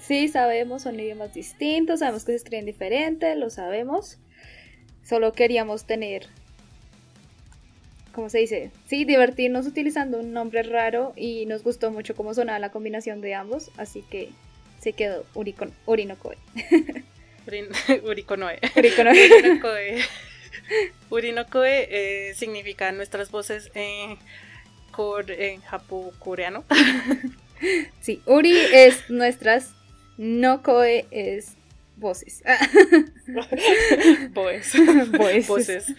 sí, 0.00 0.28
sabemos, 0.28 0.82
son 0.82 0.98
idiomas 0.98 1.32
distintos, 1.32 2.00
sabemos 2.00 2.24
que 2.24 2.32
se 2.32 2.36
escriben 2.36 2.66
diferente, 2.66 3.34
lo 3.36 3.48
sabemos. 3.48 4.18
Solo 5.02 5.32
queríamos 5.32 5.86
tener, 5.86 6.28
¿cómo 8.14 8.30
se 8.30 8.38
dice? 8.38 8.70
Sí, 8.86 9.04
divertirnos 9.04 9.66
utilizando 9.66 10.20
un 10.20 10.32
nombre 10.32 10.62
raro 10.62 11.12
y 11.16 11.46
nos 11.46 11.62
gustó 11.62 11.90
mucho 11.90 12.14
cómo 12.14 12.32
sonaba 12.32 12.58
la 12.58 12.70
combinación 12.70 13.20
de 13.20 13.34
ambos, 13.34 13.70
así 13.76 14.02
que 14.10 14.30
se 14.80 14.92
quedó 14.92 15.26
Urikon, 15.34 15.72
Urinokoe. 15.86 16.38
Urikonoe. 18.04 18.58
Urikonoe. 18.76 20.00
Urinokoe 21.10 21.88
eh, 21.90 22.34
significa 22.34 22.92
nuestras 22.92 23.30
voces 23.30 23.70
en, 23.74 24.16
en 25.38 25.60
coreano. 26.18 26.64
sí, 28.00 28.22
Uri 28.26 28.56
es 28.72 29.10
nuestras, 29.10 29.72
no 30.16 30.62
Koe 30.62 31.06
es 31.10 31.56
voces. 31.96 32.42
Voces. 35.46 35.94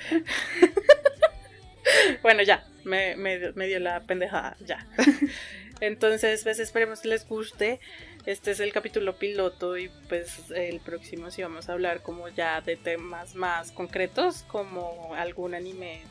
bueno, 2.22 2.44
ya, 2.44 2.66
me, 2.84 3.16
dio 3.68 3.80
la 3.80 4.02
pendejada, 4.02 4.56
ya. 4.66 4.86
Entonces, 5.82 6.44
pues 6.44 6.60
esperemos 6.60 7.02
que 7.02 7.10
les 7.10 7.28
guste. 7.28 7.80
Este 8.26 8.52
es 8.52 8.60
el 8.60 8.72
capítulo 8.72 9.18
piloto 9.18 9.78
y 9.78 9.90
pues 10.10 10.50
el 10.52 10.80
próximo 10.80 11.30
sí 11.30 11.44
vamos 11.44 11.70
a 11.70 11.74
hablar 11.74 12.02
como 12.02 12.28
ya 12.30 12.62
de 12.62 12.76
temas 12.76 13.36
más 13.36 13.72
concretos, 13.72 14.44
como 14.48 15.14
algún 15.16 15.54
anime 15.54 16.02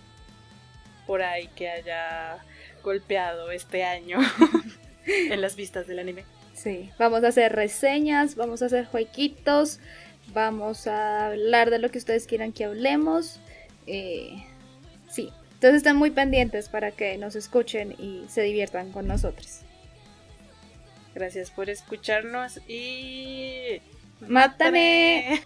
por 1.07 1.23
ahí 1.23 1.49
que 1.57 1.69
haya 1.69 2.39
golpeado 2.83 3.51
este 3.51 3.85
año 3.85 4.19
en 5.07 5.41
las 5.41 5.57
vistas 5.57 5.89
del 5.89 5.99
anime. 5.99 6.25
Sí, 6.55 6.91
vamos 6.99 7.25
a 7.25 7.29
hacer 7.29 7.53
reseñas, 7.53 8.37
vamos 8.37 8.63
a 8.63 8.67
hacer 8.67 8.87
jueguitos, 8.87 9.81
vamos 10.33 10.87
a 10.87 11.27
hablar 11.27 11.71
de 11.71 11.81
lo 11.81 11.91
que 11.91 11.99
ustedes 11.99 12.27
quieran 12.27 12.53
que 12.53 12.65
hablemos. 12.65 13.41
Eh, 13.89 14.45
sí, 15.11 15.33
entonces 15.65 15.79
están 15.79 15.97
muy 15.97 16.11
pendientes 16.11 16.69
para 16.69 16.91
que 16.91 17.17
nos 17.17 17.37
escuchen 17.37 17.93
y 17.99 18.27
se 18.29 18.43
diviertan 18.43 18.93
con 18.93 19.07
nosotros. 19.07 19.61
Gracias 21.15 21.51
por 21.51 21.71
escucharnos 21.71 22.61
y... 22.69 23.81
¡Mátame! 24.21 25.41